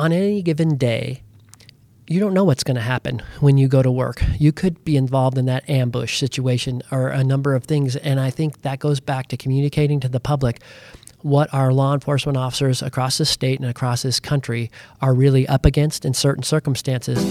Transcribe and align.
on 0.00 0.12
any 0.12 0.40
given 0.40 0.78
day, 0.78 1.20
you 2.08 2.18
don't 2.18 2.32
know 2.32 2.42
what's 2.42 2.64
going 2.64 2.76
to 2.76 2.80
happen 2.80 3.20
when 3.40 3.58
you 3.58 3.68
go 3.68 3.82
to 3.82 3.92
work. 3.92 4.22
You 4.38 4.50
could 4.50 4.82
be 4.82 4.96
involved 4.96 5.36
in 5.36 5.44
that 5.44 5.68
ambush 5.68 6.18
situation 6.18 6.80
or 6.90 7.08
a 7.08 7.22
number 7.22 7.54
of 7.54 7.64
things. 7.64 7.96
And 7.96 8.18
I 8.18 8.30
think 8.30 8.62
that 8.62 8.78
goes 8.78 8.98
back 8.98 9.28
to 9.28 9.36
communicating 9.36 10.00
to 10.00 10.08
the 10.08 10.18
public 10.18 10.62
what 11.20 11.52
our 11.52 11.70
law 11.70 11.92
enforcement 11.92 12.38
officers 12.38 12.80
across 12.80 13.18
the 13.18 13.26
state 13.26 13.60
and 13.60 13.68
across 13.68 14.00
this 14.00 14.18
country 14.20 14.70
are 15.02 15.12
really 15.12 15.46
up 15.48 15.66
against 15.66 16.06
in 16.06 16.14
certain 16.14 16.44
circumstances. 16.44 17.22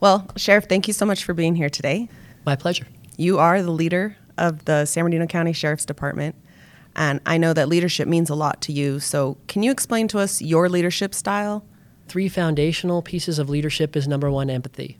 Well, 0.00 0.26
Sheriff, 0.36 0.64
thank 0.70 0.88
you 0.88 0.94
so 0.94 1.04
much 1.04 1.22
for 1.22 1.34
being 1.34 1.54
here 1.54 1.68
today. 1.68 2.08
My 2.46 2.56
pleasure. 2.56 2.86
You 3.18 3.38
are 3.38 3.60
the 3.60 3.70
leader 3.70 4.16
of 4.38 4.64
the 4.64 4.86
San 4.86 5.04
Bernardino 5.04 5.26
County 5.26 5.52
Sheriff's 5.52 5.84
Department, 5.84 6.34
and 6.94 7.20
I 7.24 7.38
know 7.38 7.52
that 7.52 7.68
leadership 7.68 8.06
means 8.08 8.30
a 8.30 8.34
lot 8.34 8.60
to 8.62 8.72
you. 8.72 9.00
So, 9.00 9.38
can 9.48 9.62
you 9.62 9.70
explain 9.70 10.08
to 10.08 10.18
us 10.18 10.42
your 10.42 10.68
leadership 10.68 11.14
style? 11.14 11.64
Three 12.08 12.28
foundational 12.28 13.02
pieces 13.02 13.38
of 13.38 13.48
leadership 13.48 13.96
is 13.96 14.06
number 14.06 14.30
one, 14.30 14.50
empathy. 14.50 14.98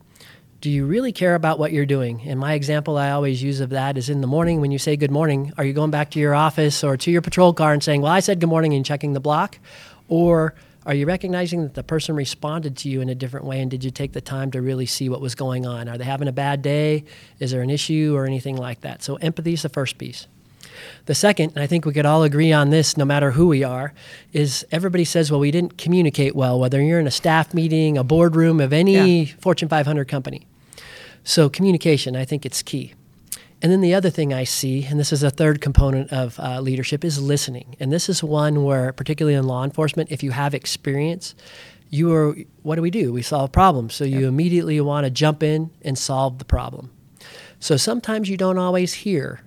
Do 0.62 0.70
you 0.70 0.86
really 0.86 1.12
care 1.12 1.34
about 1.34 1.58
what 1.58 1.72
you're 1.72 1.84
doing? 1.84 2.22
And 2.24 2.38
my 2.38 2.54
example 2.54 2.96
I 2.96 3.10
always 3.10 3.42
use 3.42 3.58
of 3.60 3.70
that 3.70 3.98
is 3.98 4.08
in 4.08 4.20
the 4.20 4.28
morning 4.28 4.60
when 4.60 4.70
you 4.70 4.78
say 4.78 4.96
good 4.96 5.10
morning, 5.10 5.52
are 5.58 5.64
you 5.64 5.72
going 5.72 5.90
back 5.90 6.12
to 6.12 6.20
your 6.20 6.34
office 6.34 6.84
or 6.84 6.96
to 6.96 7.10
your 7.10 7.20
patrol 7.20 7.52
car 7.52 7.72
and 7.72 7.82
saying, 7.82 8.00
Well, 8.00 8.12
I 8.12 8.20
said 8.20 8.38
good 8.38 8.48
morning 8.48 8.72
and 8.72 8.86
checking 8.86 9.12
the 9.12 9.20
block? 9.20 9.58
Or 10.08 10.54
are 10.86 10.94
you 10.94 11.04
recognizing 11.04 11.62
that 11.64 11.74
the 11.74 11.82
person 11.82 12.14
responded 12.14 12.76
to 12.78 12.88
you 12.88 13.00
in 13.00 13.08
a 13.08 13.14
different 13.14 13.44
way 13.44 13.60
and 13.60 13.70
did 13.70 13.82
you 13.82 13.90
take 13.90 14.12
the 14.12 14.20
time 14.20 14.50
to 14.52 14.62
really 14.62 14.86
see 14.86 15.08
what 15.08 15.20
was 15.20 15.34
going 15.34 15.66
on? 15.66 15.88
Are 15.88 15.98
they 15.98 16.04
having 16.04 16.28
a 16.28 16.32
bad 16.32 16.62
day? 16.62 17.04
Is 17.40 17.50
there 17.50 17.62
an 17.62 17.70
issue 17.70 18.14
or 18.16 18.24
anything 18.24 18.56
like 18.56 18.82
that? 18.82 19.02
So, 19.02 19.16
empathy 19.16 19.54
is 19.54 19.62
the 19.62 19.68
first 19.68 19.98
piece. 19.98 20.28
The 21.06 21.14
second, 21.14 21.52
and 21.54 21.62
I 21.62 21.66
think 21.66 21.84
we 21.84 21.92
could 21.92 22.06
all 22.06 22.22
agree 22.22 22.52
on 22.52 22.70
this 22.70 22.96
no 22.96 23.04
matter 23.04 23.32
who 23.32 23.46
we 23.46 23.64
are, 23.64 23.92
is 24.32 24.64
everybody 24.70 25.04
says, 25.04 25.30
well, 25.30 25.40
we 25.40 25.50
didn't 25.50 25.78
communicate 25.78 26.34
well, 26.34 26.58
whether 26.58 26.82
you're 26.82 27.00
in 27.00 27.06
a 27.06 27.12
staff 27.12 27.54
meeting, 27.54 27.98
a 27.98 28.04
boardroom 28.04 28.60
of 28.60 28.72
any 28.72 29.24
yeah. 29.24 29.34
Fortune 29.40 29.68
500 29.68 30.08
company. 30.08 30.46
So, 31.24 31.48
communication, 31.48 32.16
I 32.16 32.24
think 32.24 32.44
it's 32.44 32.62
key. 32.62 32.94
And 33.62 33.70
then 33.70 33.80
the 33.80 33.94
other 33.94 34.10
thing 34.10 34.34
I 34.34 34.42
see, 34.42 34.84
and 34.84 34.98
this 34.98 35.12
is 35.12 35.22
a 35.22 35.30
third 35.30 35.60
component 35.60 36.12
of 36.12 36.38
uh, 36.40 36.60
leadership, 36.60 37.04
is 37.04 37.22
listening. 37.22 37.76
And 37.78 37.92
this 37.92 38.08
is 38.08 38.22
one 38.22 38.64
where, 38.64 38.92
particularly 38.92 39.36
in 39.36 39.46
law 39.46 39.62
enforcement, 39.62 40.10
if 40.10 40.24
you 40.24 40.32
have 40.32 40.52
experience, 40.52 41.36
you 41.88 42.12
are 42.12 42.34
what 42.62 42.76
do 42.76 42.82
we 42.82 42.90
do? 42.90 43.12
We 43.12 43.22
solve 43.22 43.52
problems. 43.52 43.94
So 43.94 44.04
you 44.04 44.26
immediately 44.26 44.80
want 44.80 45.04
to 45.04 45.10
jump 45.10 45.42
in 45.42 45.70
and 45.82 45.96
solve 45.96 46.38
the 46.38 46.44
problem. 46.44 46.90
So 47.60 47.76
sometimes 47.76 48.28
you 48.28 48.36
don't 48.36 48.58
always 48.58 48.94
hear. 48.94 49.42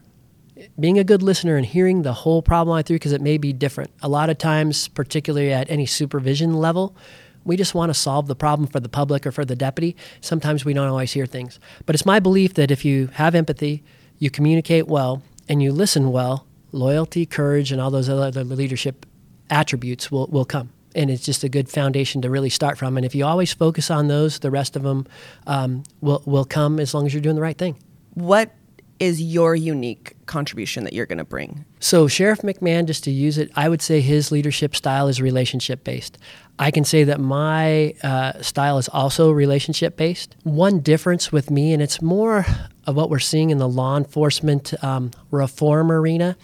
Being 0.80 0.98
a 0.98 1.04
good 1.04 1.22
listener 1.22 1.58
and 1.58 1.66
hearing 1.66 2.04
the 2.04 2.14
whole 2.14 2.42
problem 2.42 2.72
line 2.72 2.84
through 2.84 2.96
because 2.98 3.12
it 3.12 3.22
may 3.22 3.38
be 3.38 3.52
different. 3.52 3.92
A 4.02 4.08
lot 4.08 4.30
of 4.30 4.38
times, 4.38 4.88
particularly 4.88 5.52
at 5.52 5.70
any 5.70 5.86
supervision 5.86 6.54
level, 6.54 6.96
we 7.44 7.58
just 7.58 7.76
want 7.76 7.90
to 7.90 7.94
solve 7.94 8.28
the 8.28 8.36
problem 8.36 8.68
for 8.68 8.80
the 8.80 8.90
public 8.90 9.28
or 9.28 9.32
for 9.32 9.46
the 9.46 9.56
deputy. 9.56 9.96
Sometimes 10.22 10.66
we 10.66 10.74
don't 10.74 10.88
always 10.88 11.12
hear 11.12 11.26
things. 11.26 11.60
But 11.86 11.96
it's 11.96 12.06
my 12.06 12.20
belief 12.20 12.56
that 12.56 12.72
if 12.72 12.86
you 12.86 13.08
have 13.14 13.36
empathy, 13.36 13.84
you 14.18 14.30
communicate 14.30 14.88
well, 14.88 15.22
and 15.48 15.62
you 15.62 15.72
listen 15.72 16.12
well, 16.12 16.48
loyalty, 16.72 17.26
courage, 17.26 17.72
and 17.72 17.80
all 17.80 17.92
those 17.92 18.10
other 18.10 18.44
leadership 18.44 19.06
attributes 19.50 20.12
will, 20.12 20.28
will 20.28 20.46
come. 20.46 20.72
And 20.96 21.10
it's 21.10 21.24
just 21.24 21.44
a 21.44 21.50
good 21.50 21.70
foundation 21.70 22.22
to 22.22 22.30
really 22.30 22.50
start 22.50 22.78
from. 22.78 22.98
And 22.98 23.06
if 23.06 23.14
you 23.14 23.26
always 23.26 23.54
focus 23.54 23.92
on 23.92 24.08
those, 24.08 24.40
the 24.40 24.50
rest 24.50 24.76
of 24.76 24.84
them 24.84 25.06
um, 25.46 25.84
will, 26.02 26.24
will 26.26 26.46
come 26.46 26.80
as 26.80 26.94
long 26.94 27.06
as 27.06 27.14
you're 27.14 27.22
doing 27.22 27.36
the 27.36 27.42
right 27.42 27.58
thing. 27.58 27.78
What 28.14 28.52
is 29.00 29.22
your 29.22 29.56
unique 29.56 30.16
contribution 30.26 30.84
that 30.84 30.94
you're 30.94 31.06
going 31.06 31.18
to 31.18 31.26
bring? 31.26 31.66
So, 31.80 32.08
Sheriff 32.08 32.42
McMahon, 32.42 32.86
just 32.86 33.04
to 33.06 33.12
use 33.12 33.38
it, 33.38 33.52
I 33.56 33.70
would 33.70 33.82
say 33.82 34.02
his 34.02 34.32
leadership 34.32 34.76
style 34.76 35.08
is 35.08 35.22
relationship 35.22 35.84
based. 35.84 36.18
I 36.58 36.72
can 36.72 36.86
say 36.86 37.04
that 37.04 37.20
my 37.20 37.94
uh, 38.02 38.42
style 38.42 38.78
is 38.78 38.88
also 38.88 39.32
relationship 39.32 39.98
based. 39.98 40.36
One 40.44 40.80
difference 40.80 41.32
with 41.32 41.52
me, 41.52 41.74
and 41.74 41.82
it's 41.82 42.02
more 42.02 42.46
of 42.88 42.96
what 42.96 43.10
we're 43.10 43.20
seeing 43.20 43.50
in 43.50 43.58
the 43.58 43.68
law 43.68 43.98
enforcement 43.98 44.74
um, 44.84 45.12
reform 45.32 45.92
arena, 45.92 46.38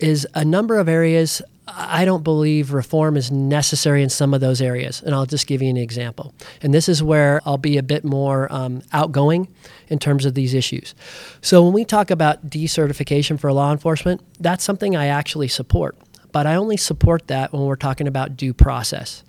is 0.00 0.26
a 0.34 0.44
number 0.44 0.78
of 0.78 0.88
areas. 0.88 1.40
I 1.66 2.04
don't 2.04 2.22
believe 2.22 2.72
reform 2.72 3.16
is 3.16 3.30
necessary 3.30 4.02
in 4.02 4.10
some 4.10 4.34
of 4.34 4.40
those 4.40 4.60
areas. 4.60 5.02
And 5.02 5.14
I'll 5.14 5.26
just 5.26 5.46
give 5.46 5.62
you 5.62 5.70
an 5.70 5.78
example. 5.78 6.34
And 6.60 6.74
this 6.74 6.88
is 6.88 7.02
where 7.02 7.40
I'll 7.46 7.58
be 7.58 7.78
a 7.78 7.82
bit 7.82 8.04
more 8.04 8.52
um, 8.52 8.82
outgoing 8.92 9.48
in 9.88 9.98
terms 9.98 10.26
of 10.26 10.34
these 10.34 10.52
issues. 10.52 10.94
So, 11.40 11.62
when 11.64 11.72
we 11.72 11.84
talk 11.84 12.10
about 12.10 12.50
decertification 12.50 13.40
for 13.40 13.52
law 13.52 13.72
enforcement, 13.72 14.20
that's 14.40 14.62
something 14.62 14.94
I 14.94 15.06
actually 15.06 15.48
support 15.48 15.96
but 16.34 16.48
I 16.48 16.56
only 16.56 16.76
support 16.76 17.28
that 17.28 17.52
when 17.52 17.62
we're 17.62 17.76
talking 17.76 18.08
about 18.08 18.36
due 18.36 18.52
process. 18.52 19.22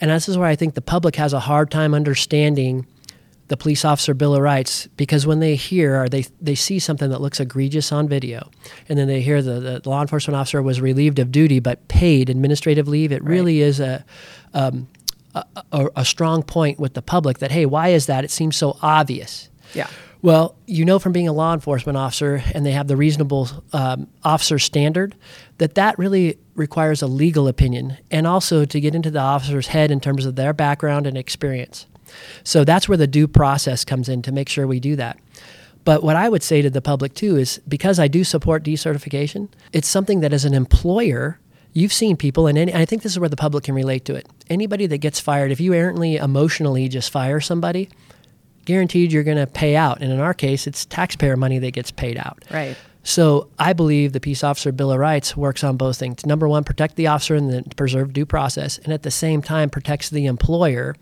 And 0.00 0.08
this 0.08 0.28
is 0.28 0.38
where 0.38 0.46
I 0.46 0.54
think 0.54 0.74
the 0.74 0.80
public 0.80 1.16
has 1.16 1.32
a 1.32 1.40
hard 1.40 1.68
time 1.68 1.94
understanding 1.94 2.86
the 3.48 3.56
police 3.56 3.84
officer 3.84 4.14
bill 4.14 4.34
of 4.34 4.40
rights 4.40 4.86
because 4.96 5.26
when 5.26 5.40
they 5.40 5.54
hear 5.54 6.02
or 6.02 6.08
they, 6.08 6.24
they 6.40 6.54
see 6.54 6.78
something 6.78 7.10
that 7.10 7.20
looks 7.20 7.40
egregious 7.40 7.92
on 7.92 8.08
video 8.08 8.50
and 8.88 8.98
then 8.98 9.06
they 9.06 9.20
hear 9.20 9.42
the, 9.42 9.80
the 9.82 9.88
law 9.88 10.00
enforcement 10.00 10.36
officer 10.36 10.62
was 10.62 10.80
relieved 10.80 11.18
of 11.18 11.30
duty 11.30 11.60
but 11.60 11.86
paid 11.88 12.30
administrative 12.30 12.88
leave 12.88 13.12
it 13.12 13.22
right. 13.22 13.30
really 13.30 13.60
is 13.60 13.80
a, 13.80 14.04
um, 14.54 14.88
a, 15.34 15.44
a, 15.72 15.88
a 15.96 16.04
strong 16.04 16.42
point 16.42 16.78
with 16.78 16.94
the 16.94 17.02
public 17.02 17.38
that 17.38 17.50
hey 17.50 17.66
why 17.66 17.88
is 17.88 18.06
that 18.06 18.24
it 18.24 18.30
seems 18.30 18.56
so 18.56 18.78
obvious 18.82 19.48
yeah 19.74 19.88
well, 20.24 20.56
you 20.66 20.86
know 20.86 20.98
from 20.98 21.12
being 21.12 21.28
a 21.28 21.34
law 21.34 21.52
enforcement 21.52 21.98
officer, 21.98 22.42
and 22.54 22.64
they 22.64 22.70
have 22.70 22.88
the 22.88 22.96
reasonable 22.96 23.46
um, 23.74 24.06
officer 24.22 24.58
standard, 24.58 25.14
that 25.58 25.74
that 25.74 25.98
really 25.98 26.38
requires 26.54 27.02
a 27.02 27.06
legal 27.06 27.46
opinion, 27.46 27.98
and 28.10 28.26
also 28.26 28.64
to 28.64 28.80
get 28.80 28.94
into 28.94 29.10
the 29.10 29.20
officer's 29.20 29.66
head 29.66 29.90
in 29.90 30.00
terms 30.00 30.24
of 30.24 30.34
their 30.34 30.54
background 30.54 31.06
and 31.06 31.18
experience. 31.18 31.84
So 32.42 32.64
that's 32.64 32.88
where 32.88 32.98
the 32.98 33.06
due 33.06 33.28
process 33.28 33.84
comes 33.84 34.08
in 34.08 34.22
to 34.22 34.32
make 34.32 34.48
sure 34.48 34.66
we 34.66 34.80
do 34.80 34.96
that. 34.96 35.18
But 35.84 36.02
what 36.02 36.16
I 36.16 36.28
would 36.28 36.42
say 36.42 36.62
to 36.62 36.70
the 36.70 36.80
public 36.80 37.14
too 37.14 37.36
is 37.36 37.60
because 37.68 37.98
I 37.98 38.08
do 38.08 38.24
support 38.24 38.64
decertification, 38.64 39.48
it's 39.72 39.88
something 39.88 40.20
that 40.20 40.32
as 40.32 40.44
an 40.44 40.54
employer, 40.54 41.38
you've 41.74 41.92
seen 41.92 42.16
people, 42.16 42.46
and, 42.46 42.56
any, 42.56 42.74
I 42.74 42.84
think 42.86 43.02
this 43.02 43.12
is 43.12 43.18
where 43.18 43.28
the 43.28 43.36
public 43.36 43.64
can 43.64 43.74
relate 43.74 44.04
to 44.06 44.14
it. 44.14 44.26
Anybody 44.48 44.86
that 44.86 44.98
gets 44.98 45.20
fired, 45.20 45.52
if 45.52 45.60
you 45.60 45.74
errantly, 45.74 46.16
emotionally 46.16 46.88
just 46.88 47.10
fire 47.10 47.40
somebody, 47.40 47.90
guaranteed 48.64 49.12
you're 49.12 49.24
going 49.24 49.36
to 49.36 49.46
pay 49.46 49.76
out. 49.76 50.00
And 50.00 50.10
in 50.10 50.20
our 50.20 50.32
case, 50.32 50.66
it's 50.66 50.86
taxpayer 50.86 51.36
money 51.36 51.58
that 51.58 51.72
gets 51.72 51.90
paid 51.90 52.16
out. 52.16 52.42
Right. 52.50 52.76
So 53.06 53.50
I 53.58 53.74
believe 53.74 54.14
the 54.14 54.20
Peace 54.20 54.42
Officer 54.42 54.72
Bill 54.72 54.90
of 54.90 54.98
Rights 54.98 55.36
works 55.36 55.62
on 55.62 55.76
both 55.76 55.98
things. 55.98 56.24
Number 56.24 56.48
one, 56.48 56.64
protect 56.64 56.96
the 56.96 57.06
officer 57.06 57.34
and 57.34 57.52
then 57.52 57.64
preserve 57.76 58.14
due 58.14 58.24
process, 58.24 58.78
and 58.78 58.94
at 58.94 59.02
the 59.02 59.10
same 59.10 59.42
time 59.42 59.68
protects 59.68 60.08
the 60.08 60.24
employer 60.24 60.96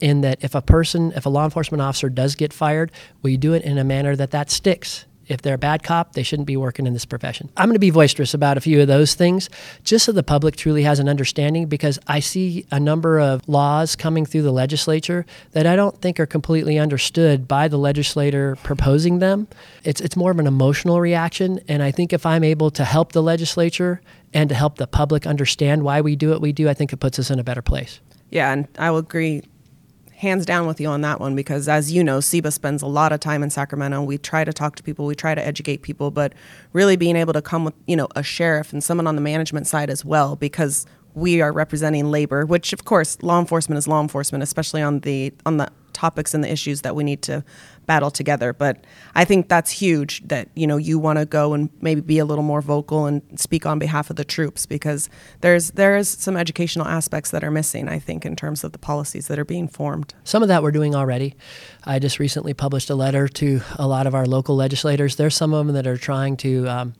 in 0.00 0.20
that 0.20 0.38
if 0.40 0.54
a 0.54 0.62
person, 0.62 1.12
if 1.16 1.26
a 1.26 1.28
law 1.28 1.44
enforcement 1.44 1.82
officer 1.82 2.08
does 2.08 2.36
get 2.36 2.52
fired, 2.52 2.92
we 3.22 3.36
do 3.36 3.54
it 3.54 3.64
in 3.64 3.76
a 3.76 3.82
manner 3.82 4.14
that 4.14 4.30
that 4.30 4.50
sticks 4.50 5.04
if 5.28 5.42
they're 5.42 5.54
a 5.54 5.58
bad 5.58 5.82
cop, 5.82 6.14
they 6.14 6.22
shouldn't 6.22 6.46
be 6.46 6.56
working 6.56 6.86
in 6.86 6.92
this 6.92 7.04
profession. 7.04 7.50
I'm 7.56 7.66
going 7.66 7.74
to 7.74 7.78
be 7.78 7.90
boisterous 7.90 8.34
about 8.34 8.56
a 8.56 8.60
few 8.60 8.80
of 8.80 8.88
those 8.88 9.14
things 9.14 9.48
just 9.84 10.04
so 10.04 10.12
the 10.12 10.22
public 10.22 10.56
truly 10.56 10.82
has 10.82 10.98
an 10.98 11.08
understanding 11.08 11.66
because 11.66 11.98
I 12.06 12.20
see 12.20 12.66
a 12.70 12.80
number 12.80 13.20
of 13.20 13.46
laws 13.48 13.96
coming 13.96 14.26
through 14.26 14.42
the 14.42 14.52
legislature 14.52 15.26
that 15.52 15.66
I 15.66 15.76
don't 15.76 16.00
think 16.00 16.18
are 16.18 16.26
completely 16.26 16.78
understood 16.78 17.46
by 17.46 17.68
the 17.68 17.78
legislator 17.78 18.56
proposing 18.62 19.18
them. 19.18 19.48
It's, 19.84 20.00
it's 20.00 20.16
more 20.16 20.30
of 20.30 20.38
an 20.38 20.46
emotional 20.46 21.00
reaction. 21.00 21.60
And 21.68 21.82
I 21.82 21.90
think 21.90 22.12
if 22.12 22.24
I'm 22.26 22.44
able 22.44 22.70
to 22.72 22.84
help 22.84 23.12
the 23.12 23.22
legislature 23.22 24.00
and 24.34 24.48
to 24.48 24.54
help 24.54 24.76
the 24.76 24.86
public 24.86 25.26
understand 25.26 25.82
why 25.82 26.00
we 26.00 26.16
do 26.16 26.30
what 26.30 26.40
we 26.40 26.52
do, 26.52 26.68
I 26.68 26.74
think 26.74 26.92
it 26.92 26.98
puts 26.98 27.18
us 27.18 27.30
in 27.30 27.38
a 27.38 27.44
better 27.44 27.62
place. 27.62 28.00
Yeah, 28.30 28.52
and 28.52 28.68
I 28.78 28.90
will 28.90 28.98
agree 28.98 29.42
hands 30.18 30.44
down 30.44 30.66
with 30.66 30.80
you 30.80 30.88
on 30.88 31.00
that 31.00 31.20
one 31.20 31.36
because 31.36 31.68
as 31.68 31.92
you 31.92 32.02
know 32.02 32.18
SEBA 32.18 32.52
spends 32.52 32.82
a 32.82 32.86
lot 32.86 33.12
of 33.12 33.20
time 33.20 33.42
in 33.42 33.50
Sacramento. 33.50 34.02
We 34.02 34.18
try 34.18 34.42
to 34.42 34.52
talk 34.52 34.74
to 34.76 34.82
people. 34.82 35.06
We 35.06 35.14
try 35.14 35.34
to 35.34 35.46
educate 35.46 35.82
people. 35.82 36.10
But 36.10 36.32
really 36.72 36.96
being 36.96 37.14
able 37.14 37.32
to 37.32 37.42
come 37.42 37.64
with 37.64 37.74
you 37.86 37.96
know 37.96 38.08
a 38.16 38.22
sheriff 38.22 38.72
and 38.72 38.82
someone 38.82 39.06
on 39.06 39.14
the 39.14 39.22
management 39.22 39.68
side 39.68 39.90
as 39.90 40.04
well 40.04 40.34
because 40.34 40.86
we 41.14 41.40
are 41.40 41.52
representing 41.52 42.10
labor 42.10 42.44
which 42.46 42.72
of 42.72 42.84
course 42.84 43.20
law 43.22 43.40
enforcement 43.40 43.78
is 43.78 43.88
law 43.88 44.00
enforcement 44.00 44.42
especially 44.42 44.82
on 44.82 45.00
the 45.00 45.32
on 45.46 45.56
the 45.56 45.68
topics 45.98 46.32
and 46.32 46.44
the 46.44 46.50
issues 46.50 46.82
that 46.82 46.94
we 46.94 47.02
need 47.02 47.22
to 47.22 47.44
battle 47.86 48.10
together. 48.10 48.52
But 48.52 48.84
I 49.16 49.24
think 49.24 49.48
that's 49.48 49.72
huge 49.72 50.22
that 50.28 50.48
you 50.54 50.66
know 50.66 50.76
you 50.76 50.98
want 50.98 51.18
to 51.18 51.26
go 51.26 51.54
and 51.54 51.70
maybe 51.80 52.00
be 52.00 52.18
a 52.18 52.24
little 52.24 52.44
more 52.44 52.62
vocal 52.62 53.06
and 53.06 53.20
speak 53.34 53.66
on 53.66 53.80
behalf 53.80 54.10
of 54.10 54.16
the 54.16 54.24
troops 54.24 54.64
because 54.66 55.10
there's 55.40 55.72
there 55.72 55.96
is 55.96 56.08
some 56.08 56.36
educational 56.36 56.86
aspects 56.86 57.32
that 57.32 57.42
are 57.42 57.50
missing. 57.50 57.88
I 57.88 57.98
think 57.98 58.24
in 58.24 58.36
terms 58.36 58.62
of 58.62 58.70
the 58.70 58.78
policies 58.78 59.26
that 59.26 59.38
are 59.38 59.44
being 59.44 59.66
formed. 59.66 60.14
Some 60.22 60.42
of 60.42 60.48
that 60.48 60.62
we're 60.62 60.70
doing 60.70 60.94
already. 60.94 61.34
I 61.84 61.98
just 61.98 62.20
recently 62.20 62.54
published 62.54 62.90
a 62.90 62.94
letter 62.94 63.26
to 63.28 63.60
a 63.76 63.88
lot 63.88 64.06
of 64.06 64.14
our 64.14 64.26
local 64.26 64.54
legislators. 64.54 65.16
There's 65.16 65.34
some 65.34 65.52
of 65.52 65.66
them 65.66 65.74
that 65.74 65.86
are 65.86 65.96
trying 65.98 66.36
to. 66.38 66.68
Um, 66.68 66.94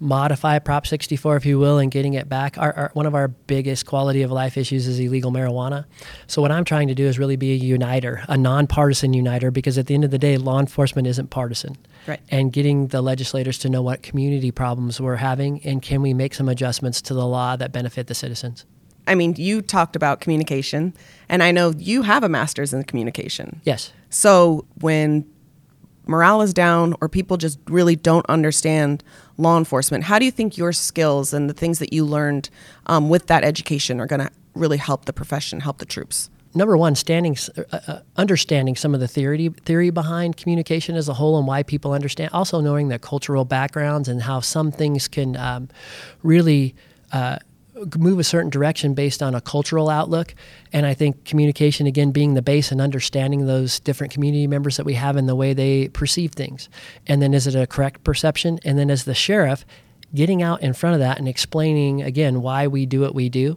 modify 0.00 0.58
Prop 0.58 0.86
64, 0.86 1.36
if 1.36 1.46
you 1.46 1.58
will, 1.58 1.78
and 1.78 1.90
getting 1.90 2.14
it 2.14 2.28
back. 2.28 2.58
Our, 2.58 2.72
our, 2.72 2.90
one 2.94 3.06
of 3.06 3.14
our 3.14 3.28
biggest 3.28 3.86
quality 3.86 4.22
of 4.22 4.30
life 4.30 4.56
issues 4.56 4.86
is 4.86 4.98
illegal 4.98 5.30
marijuana. 5.30 5.84
So, 6.26 6.42
what 6.42 6.52
I'm 6.52 6.64
trying 6.64 6.88
to 6.88 6.94
do 6.94 7.06
is 7.06 7.18
really 7.18 7.36
be 7.36 7.52
a 7.52 7.56
uniter, 7.56 8.24
a 8.28 8.36
nonpartisan 8.36 9.12
uniter, 9.12 9.50
because 9.50 9.78
at 9.78 9.86
the 9.86 9.94
end 9.94 10.04
of 10.04 10.10
the 10.10 10.18
day, 10.18 10.36
law 10.36 10.60
enforcement 10.60 11.06
isn't 11.08 11.30
partisan. 11.30 11.76
Right. 12.06 12.20
And 12.30 12.52
getting 12.52 12.88
the 12.88 13.02
legislators 13.02 13.58
to 13.58 13.68
know 13.68 13.82
what 13.82 14.02
community 14.02 14.50
problems 14.50 15.00
we're 15.00 15.16
having 15.16 15.60
and 15.64 15.82
can 15.82 16.00
we 16.02 16.14
make 16.14 16.34
some 16.34 16.48
adjustments 16.48 17.02
to 17.02 17.14
the 17.14 17.26
law 17.26 17.56
that 17.56 17.72
benefit 17.72 18.06
the 18.06 18.14
citizens. 18.14 18.64
I 19.06 19.14
mean, 19.14 19.34
you 19.36 19.62
talked 19.62 19.96
about 19.96 20.20
communication, 20.20 20.94
and 21.28 21.42
I 21.42 21.50
know 21.50 21.72
you 21.76 22.02
have 22.02 22.22
a 22.22 22.28
master's 22.28 22.74
in 22.74 22.84
communication. 22.84 23.62
Yes. 23.64 23.92
So 24.10 24.66
when 24.80 25.26
morale 26.08 26.42
is 26.42 26.54
down 26.54 26.94
or 27.00 27.08
people 27.08 27.36
just 27.36 27.58
really 27.66 27.94
don't 27.94 28.26
understand 28.28 29.04
law 29.36 29.58
enforcement, 29.58 30.04
how 30.04 30.18
do 30.18 30.24
you 30.24 30.30
think 30.30 30.56
your 30.56 30.72
skills 30.72 31.32
and 31.32 31.48
the 31.48 31.54
things 31.54 31.78
that 31.78 31.92
you 31.92 32.04
learned 32.04 32.50
um, 32.86 33.08
with 33.08 33.26
that 33.26 33.44
education 33.44 34.00
are 34.00 34.06
going 34.06 34.20
to 34.20 34.30
really 34.54 34.78
help 34.78 35.04
the 35.04 35.12
profession, 35.12 35.60
help 35.60 35.78
the 35.78 35.86
troops? 35.86 36.30
Number 36.54 36.76
one, 36.76 36.94
standing, 36.94 37.36
uh, 37.56 37.78
uh, 37.86 38.00
understanding 38.16 38.74
some 38.74 38.94
of 38.94 39.00
the 39.00 39.06
theory 39.06 39.48
theory 39.64 39.90
behind 39.90 40.36
communication 40.36 40.96
as 40.96 41.08
a 41.08 41.14
whole 41.14 41.38
and 41.38 41.46
why 41.46 41.62
people 41.62 41.92
understand. 41.92 42.30
Also 42.32 42.60
knowing 42.60 42.88
their 42.88 42.98
cultural 42.98 43.44
backgrounds 43.44 44.08
and 44.08 44.22
how 44.22 44.40
some 44.40 44.72
things 44.72 45.08
can 45.08 45.36
um, 45.36 45.68
really 46.22 46.74
uh, 47.12 47.38
move 47.98 48.18
a 48.18 48.24
certain 48.24 48.50
direction 48.50 48.94
based 48.94 49.22
on 49.22 49.34
a 49.34 49.40
cultural 49.40 49.88
outlook. 49.88 50.34
And 50.72 50.86
I 50.86 50.94
think 50.94 51.24
communication, 51.24 51.86
again, 51.86 52.10
being 52.10 52.34
the 52.34 52.42
base 52.42 52.72
and 52.72 52.80
understanding 52.80 53.46
those 53.46 53.80
different 53.80 54.12
community 54.12 54.46
members 54.46 54.76
that 54.76 54.86
we 54.86 54.94
have 54.94 55.16
and 55.16 55.28
the 55.28 55.36
way 55.36 55.54
they 55.54 55.88
perceive 55.88 56.32
things. 56.32 56.68
And 57.06 57.20
then 57.22 57.34
is 57.34 57.46
it 57.46 57.54
a 57.54 57.66
correct 57.66 58.04
perception? 58.04 58.58
And 58.64 58.78
then 58.78 58.90
as 58.90 59.04
the 59.04 59.14
sheriff, 59.14 59.64
getting 60.14 60.42
out 60.42 60.62
in 60.62 60.72
front 60.72 60.94
of 60.94 61.00
that 61.00 61.18
and 61.18 61.28
explaining, 61.28 62.02
again, 62.02 62.42
why 62.42 62.66
we 62.66 62.86
do 62.86 63.00
what 63.00 63.14
we 63.14 63.28
do 63.28 63.56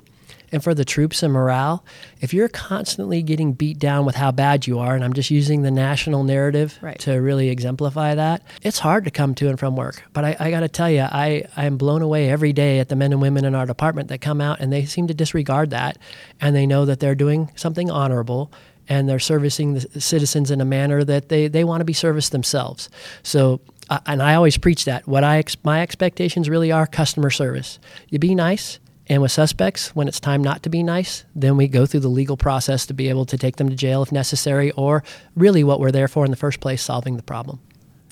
and 0.51 0.63
for 0.63 0.74
the 0.74 0.86
troops 0.86 1.24
and 1.24 1.33
morale, 1.33 1.83
if 2.19 2.33
you're 2.33 2.50
constantly 2.50 3.21
getting 3.24 3.53
beat 3.53 3.80
down 3.80 4.06
with 4.06 4.15
how 4.15 4.31
bad 4.31 4.68
you 4.68 4.80
are, 4.80 4.95
and 4.95 5.03
I'm 5.03 5.13
just 5.13 5.31
using 5.31 5.62
the 5.62 5.71
national 5.71 6.24
narrative 6.24 6.77
right. 6.81 7.00
to 7.00 7.13
really 7.13 7.50
exemplify 7.50 8.15
that, 8.15 8.44
it's 8.62 8.80
hard 8.80 9.06
to 9.06 9.12
come 9.12 9.36
to 9.36 9.50
and 9.50 9.59
from 9.59 9.75
work. 9.75 10.03
But 10.13 10.25
I, 10.25 10.36
I 10.39 10.51
got 10.51 10.62
to 10.62 10.68
tell 10.68 10.89
you, 10.89 11.01
I, 11.01 11.45
I'm 11.56 11.77
blown 11.77 12.01
away 12.01 12.30
every 12.30 12.53
day 12.53 12.80
at 12.80 12.89
the 12.89 12.95
men 12.95 13.12
and 13.12 13.21
women 13.21 13.45
in 13.45 13.56
our 13.56 13.65
department 13.65 14.09
that 14.09 14.21
come 14.21 14.42
out 14.42 14.59
and 14.59 14.71
they 14.71 14.86
seem 14.86 15.07
to 15.07 15.13
disregard 15.13 15.69
that 15.71 15.98
and 16.39 16.56
they 16.56 16.68
know 16.68 16.86
that 16.86 17.00
they're 17.00 17.15
doing 17.15 17.51
something 17.56 17.89
honorable 17.89 18.51
and 18.89 19.07
they're 19.07 19.19
servicing 19.19 19.74
the 19.74 20.01
citizens 20.01 20.51
in 20.51 20.59
a 20.59 20.65
manner 20.65 21.04
that 21.04 21.30
they, 21.30 21.47
they 21.47 21.63
want 21.63 21.81
to 21.81 21.86
be 21.86 21.94
serviced 21.94 22.31
themselves. 22.31 22.89
So 23.24 23.62
and 24.06 24.21
I 24.21 24.36
always 24.36 24.57
preach 24.57 24.86
that. 24.86 25.07
What 25.07 25.24
I 25.24 25.44
my 25.63 25.81
expectations 25.81 26.50
really 26.50 26.71
are 26.71 26.88
customer 26.88 27.30
service. 27.30 27.80
You 28.09 28.19
be 28.19 28.36
nice, 28.36 28.80
and 29.07 29.21
with 29.21 29.31
suspects, 29.31 29.95
when 29.95 30.07
it's 30.07 30.19
time 30.19 30.44
not 30.44 30.63
to 30.63 30.69
be 30.69 30.83
nice, 30.83 31.25
then 31.36 31.57
we 31.57 31.68
go 31.68 31.86
through 31.86 32.01
the 32.01 32.07
legal 32.07 32.38
process 32.38 32.86
to 32.86 32.94
be 32.94 33.09
able 33.09 33.25
to 33.25 33.38
take 33.38 33.57
them 33.57 33.69
to 33.69 33.75
jail 33.75 34.03
if 34.03 34.12
necessary, 34.12 34.71
or 34.71 35.03
really 35.36 35.63
what 35.63 35.80
we're 35.80 35.92
there 35.92 36.07
for 36.07 36.24
in 36.24 36.31
the 36.31 36.38
first 36.38 36.59
place, 36.59 36.81
solving 36.81 37.18
the 37.18 37.24
problem. 37.24 37.59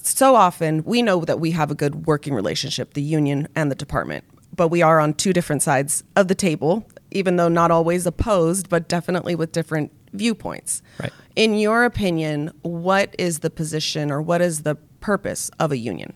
So 0.02 0.36
often, 0.36 0.84
we 0.84 1.02
know 1.02 1.24
that 1.26 1.40
we 1.40 1.52
have 1.52 1.72
a 1.72 1.76
good 1.76 2.08
working 2.08 2.34
relationship, 2.34 2.94
the 2.94 3.02
union 3.02 3.48
and 3.56 3.70
the 3.70 3.76
department, 3.76 4.24
but 4.56 4.70
we 4.70 4.82
are 4.82 5.00
on 5.00 5.14
two 5.14 5.34
different 5.34 5.62
sides 5.62 6.04
of 6.16 6.28
the 6.28 6.36
table, 6.36 6.86
even 7.12 7.36
though 7.36 7.50
not 7.50 7.72
always 7.72 8.06
opposed, 8.06 8.70
but 8.70 8.90
definitely 8.90 9.36
with 9.36 9.52
different 9.52 9.92
viewpoints. 10.14 10.82
Right. 11.00 11.14
In 11.36 11.54
your 11.54 11.84
opinion, 11.84 12.52
what 12.62 13.16
is 13.18 13.40
the 13.40 13.50
position 13.50 14.12
or 14.12 14.22
what 14.22 14.42
is 14.42 14.64
the 14.64 14.76
purpose 15.00 15.52
of 15.60 15.72
a 15.72 15.78
union? 15.78 16.14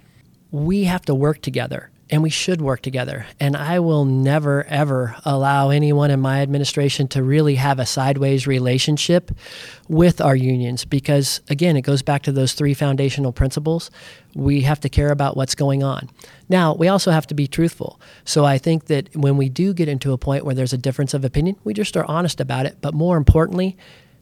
We 0.52 0.84
have 0.86 1.04
to 1.04 1.16
work 1.16 1.42
together 1.42 1.92
and 2.10 2.22
we 2.22 2.30
should 2.30 2.62
work 2.62 2.82
together. 2.82 3.26
And 3.40 3.56
I 3.56 3.80
will 3.80 4.06
never, 4.06 4.66
ever 4.66 5.16
allow 5.26 5.70
anyone 5.70 6.12
in 6.12 6.20
my 6.20 6.42
administration 6.42 7.08
to 7.10 7.24
really 7.24 7.56
have 7.56 7.80
a 7.80 7.86
sideways 7.86 8.46
relationship 8.46 9.32
with 9.88 10.22
our 10.22 10.36
unions 10.36 10.86
because, 10.86 11.42
again, 11.50 11.78
it 11.78 11.82
goes 11.82 12.02
back 12.02 12.24
to 12.24 12.32
those 12.32 12.54
three 12.54 12.74
foundational 12.74 13.32
principles. 13.32 13.90
We 14.36 14.62
have 14.62 14.80
to 14.82 14.90
care 14.90 15.12
about 15.12 15.38
what's 15.38 15.56
going 15.56 15.82
on. 15.84 16.10
Now, 16.50 16.76
we 16.76 16.88
also 16.88 17.12
have 17.12 17.28
to 17.28 17.34
be 17.34 17.48
truthful. 17.48 18.00
So 18.26 18.46
I 18.46 18.58
think 18.58 18.86
that 18.86 19.16
when 19.16 19.38
we 19.38 19.50
do 19.50 19.74
get 19.74 19.88
into 19.88 20.14
a 20.14 20.18
point 20.18 20.46
where 20.46 20.56
there's 20.56 20.74
a 20.74 20.78
difference 20.78 21.14
of 21.14 21.24
opinion, 21.24 21.56
we 21.64 21.74
just 21.74 21.96
are 21.96 22.06
honest 22.06 22.42
about 22.42 22.66
it. 22.66 22.78
But 22.82 22.94
more 22.94 23.18
importantly, 23.18 23.78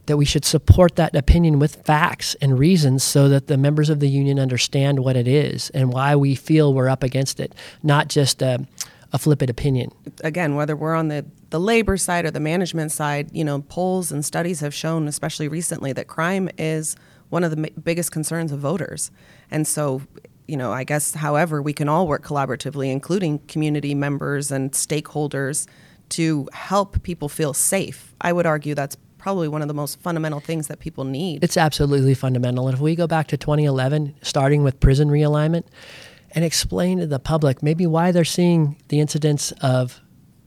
that 0.07 0.17
we 0.17 0.25
should 0.25 0.45
support 0.45 0.95
that 0.95 1.15
opinion 1.15 1.59
with 1.59 1.75
facts 1.85 2.35
and 2.41 2.57
reasons 2.57 3.03
so 3.03 3.29
that 3.29 3.47
the 3.47 3.57
members 3.57 3.89
of 3.89 3.99
the 3.99 4.09
union 4.09 4.39
understand 4.39 4.99
what 4.99 5.15
it 5.15 5.27
is 5.27 5.69
and 5.71 5.93
why 5.93 6.15
we 6.15 6.35
feel 6.35 6.73
we're 6.73 6.89
up 6.89 7.03
against 7.03 7.39
it, 7.39 7.53
not 7.83 8.07
just 8.07 8.41
a, 8.41 8.65
a 9.13 9.17
flippant 9.17 9.49
opinion. 9.49 9.91
Again, 10.23 10.55
whether 10.55 10.75
we're 10.75 10.95
on 10.95 11.07
the, 11.09 11.25
the 11.49 11.59
labor 11.59 11.97
side 11.97 12.25
or 12.25 12.31
the 12.31 12.39
management 12.39 12.91
side, 12.91 13.29
you 13.31 13.43
know, 13.43 13.61
polls 13.61 14.11
and 14.11 14.25
studies 14.25 14.59
have 14.61 14.73
shown, 14.73 15.07
especially 15.07 15.47
recently, 15.47 15.93
that 15.93 16.07
crime 16.07 16.49
is 16.57 16.95
one 17.29 17.43
of 17.43 17.51
the 17.51 17.71
biggest 17.83 18.11
concerns 18.11 18.51
of 18.51 18.59
voters. 18.59 19.11
And 19.49 19.67
so, 19.67 20.01
you 20.47 20.57
know, 20.57 20.71
I 20.71 20.83
guess, 20.83 21.13
however, 21.13 21.61
we 21.61 21.73
can 21.73 21.87
all 21.87 22.07
work 22.07 22.25
collaboratively, 22.25 22.91
including 22.91 23.39
community 23.47 23.95
members 23.95 24.51
and 24.51 24.71
stakeholders, 24.71 25.67
to 26.09 26.49
help 26.51 27.01
people 27.03 27.29
feel 27.29 27.53
safe. 27.53 28.13
I 28.19 28.33
would 28.33 28.45
argue 28.45 28.75
that's 28.75 28.97
probably 29.21 29.47
one 29.47 29.61
of 29.61 29.67
the 29.67 29.73
most 29.73 29.99
fundamental 30.01 30.39
things 30.39 30.67
that 30.67 30.79
people 30.79 31.03
need. 31.03 31.43
It's 31.43 31.55
absolutely 31.55 32.15
fundamental. 32.15 32.67
And 32.67 32.73
if 32.73 32.81
we 32.81 32.95
go 32.95 33.05
back 33.05 33.27
to 33.27 33.37
2011, 33.37 34.15
starting 34.23 34.63
with 34.63 34.79
prison 34.79 35.09
realignment, 35.09 35.63
and 36.31 36.43
explain 36.43 36.97
to 36.99 37.07
the 37.07 37.19
public 37.19 37.61
maybe 37.61 37.85
why 37.85 38.11
they're 38.11 38.25
seeing 38.25 38.81
the 38.87 38.99
incidence 38.99 39.51
of 39.61 40.01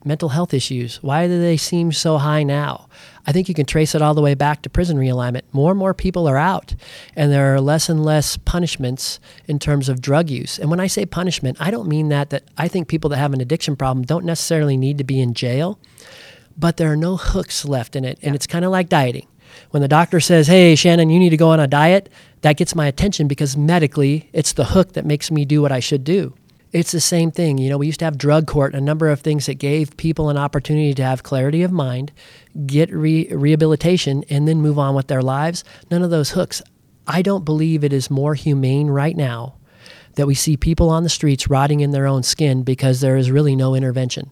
mental 0.05 0.31
health 0.31 0.53
issues. 0.53 1.03
Why 1.03 1.27
do 1.27 1.41
they 1.41 1.57
seem 1.57 1.93
so 1.93 2.19
high 2.19 2.43
now? 2.43 2.89
I 3.27 3.33
think 3.33 3.49
you 3.49 3.55
can 3.55 3.65
trace 3.65 3.95
it 3.95 4.03
all 4.03 4.13
the 4.13 4.21
way 4.21 4.35
back 4.35 4.63
to 4.63 4.71
prison 4.71 4.99
realignment. 4.99 5.43
More 5.53 5.71
and 5.71 5.79
more 5.79 5.95
people 5.95 6.29
are 6.29 6.37
out, 6.37 6.75
and 7.17 7.33
there 7.33 7.55
are 7.55 7.61
less 7.61 7.89
and 7.89 8.05
less 8.05 8.37
punishments 8.37 9.19
in 9.47 9.59
terms 9.59 9.89
of 9.89 10.03
drug 10.03 10.29
use. 10.29 10.59
And 10.59 10.69
when 10.69 10.81
I 10.81 10.89
say 10.89 11.07
punishment, 11.07 11.57
I 11.61 11.71
don't 11.71 11.89
mean 11.89 12.09
that 12.09 12.31
that 12.31 12.45
I 12.59 12.69
think 12.69 12.89
people 12.89 13.09
that 13.11 13.17
have 13.17 13.33
an 13.33 13.41
addiction 13.41 13.77
problem 13.77 14.05
don't 14.05 14.25
necessarily 14.25 14.77
need 14.77 14.99
to 14.99 15.05
be 15.05 15.21
in 15.21 15.33
jail 15.33 15.79
but 16.57 16.77
there 16.77 16.93
are 16.93 16.97
no 16.97 17.17
hooks 17.17 17.65
left 17.65 17.97
in 17.97 18.05
it. 18.05 18.19
And 18.23 18.35
it's 18.35 18.47
kind 18.47 18.65
of 18.65 18.71
like 18.71 18.89
dieting. 18.89 19.27
When 19.71 19.83
the 19.83 19.89
doctor 19.89 20.21
says, 20.21 20.47
hey, 20.47 20.75
Shannon, 20.75 21.11
you 21.11 21.19
need 21.19 21.31
to 21.31 21.37
go 21.37 21.51
on 21.51 21.61
a 21.61 21.67
diet, 21.67 22.11
that 22.43 22.57
gets 22.57 22.75
my 22.75 22.87
attention 22.87 23.29
because 23.29 23.57
medically 23.57 24.29
it's 24.33 24.53
the 24.53 24.67
hook 24.67 24.93
that 24.95 25.07
makes 25.07 25.31
me 25.31 25.45
do 25.45 25.63
what 25.63 25.73
I 25.73 25.81
should 25.81 26.05
do. 26.05 26.35
It's 26.73 26.91
the 26.91 27.01
same 27.01 27.31
thing. 27.31 27.59
You 27.59 27.71
know, 27.71 27.79
we 27.79 27.87
used 27.87 28.01
to 28.01 28.05
have 28.05 28.19
drug 28.19 28.49
court, 28.49 28.75
and 28.75 28.83
a 28.83 28.85
number 28.85 29.09
of 29.09 29.21
things 29.21 29.47
that 29.47 29.55
gave 29.55 29.97
people 29.97 30.29
an 30.29 30.37
opportunity 30.37 30.93
to 30.95 31.05
have 31.05 31.23
clarity 31.23 31.63
of 31.63 31.71
mind, 31.71 32.11
get 32.67 32.93
re- 32.93 33.29
rehabilitation, 33.29 34.25
and 34.29 34.49
then 34.49 34.61
move 34.61 34.77
on 34.77 34.97
with 34.97 35.07
their 35.07 35.23
lives. 35.23 35.63
None 35.89 36.03
of 36.03 36.11
those 36.11 36.31
hooks. 36.31 36.61
I 37.07 37.23
don't 37.23 37.45
believe 37.45 37.85
it 37.85 37.93
is 37.93 38.11
more 38.11 38.35
humane 38.35 38.89
right 38.89 39.17
now 39.17 39.55
that 40.17 40.27
we 40.27 40.35
see 40.35 40.57
people 40.57 40.91
on 40.91 41.05
the 41.05 41.09
streets 41.09 41.49
rotting 41.49 41.81
in 41.81 41.93
their 41.93 42.07
own 42.07 42.23
skin 42.25 42.63
because 42.63 43.01
there 43.01 43.17
is 43.17 43.31
really 43.31 43.55
no 43.55 43.75
intervention. 43.75 44.31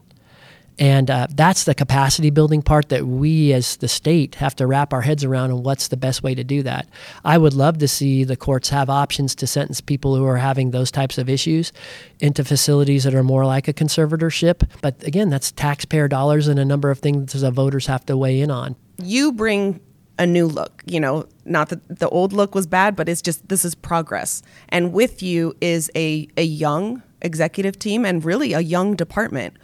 And 0.83 1.13
uh, 1.13 1.29
that's 1.31 1.63
the 1.63 1.77
capacity 1.77 2.31
building 2.31 2.61
part 2.61 2.89
that 2.89 3.07
we 3.07 3.53
as 3.53 3.77
the 3.77 3.87
state 3.87 4.35
have 4.35 4.57
to 4.57 4.67
wrap 4.67 4.93
our 4.93 5.03
heads 5.03 5.23
around 5.23 5.53
and 5.53 5.65
what's 5.65 5.87
the 5.87 5.97
best 5.97 6.25
way 6.25 6.35
to 6.35 6.43
do 6.43 6.65
that. 6.65 6.89
I 7.25 7.39
would 7.39 7.55
love 7.55 7.79
to 7.79 7.87
see 7.87 8.25
the 8.25 8.35
courts 8.35 8.71
have 8.71 8.91
options 8.91 9.37
to 9.37 9.47
sentence 9.47 9.81
people 9.81 10.17
who 10.17 10.25
are 10.25 10.39
having 10.39 10.73
those 10.73 10.91
types 10.91 11.19
of 11.19 11.29
issues 11.29 11.73
into 12.19 12.43
facilities 12.43 13.05
that 13.05 13.15
are 13.15 13.23
more 13.23 13.47
like 13.47 13.69
a 13.69 13.73
conservatorship. 13.73 14.69
But 14.81 15.01
again, 15.05 15.31
that's 15.31 15.53
taxpayer 15.53 16.09
dollars 16.09 16.49
and 16.49 16.59
a 16.59 16.65
number 16.65 16.91
of 16.91 16.99
things 16.99 17.31
that 17.31 17.53
voters 17.53 17.87
have 17.87 18.05
to 18.07 18.17
weigh 18.17 18.41
in 18.41 18.51
on. 18.51 18.75
You 19.01 19.31
bring 19.31 19.79
a 20.19 20.27
new 20.27 20.49
look. 20.49 20.83
You 20.85 20.99
know, 20.99 21.29
not 21.45 21.69
that 21.69 22.01
the 22.01 22.09
old 22.09 22.33
look 22.33 22.57
was 22.57 22.67
bad, 22.67 22.97
but 22.97 23.09
it's 23.09 23.23
just 23.23 23.49
this 23.49 23.65
is 23.65 23.77
progress. 23.77 24.43
And 24.69 24.93
with 24.93 25.23
you 25.23 25.55
is 25.61 25.93
a, 25.95 26.27
a 26.37 26.43
young 26.43 27.05
executive 27.21 27.79
team 27.79 28.05
and 28.05 28.25
really 28.25 28.53
a 28.53 28.61
young 28.61 28.97
department 28.97 29.57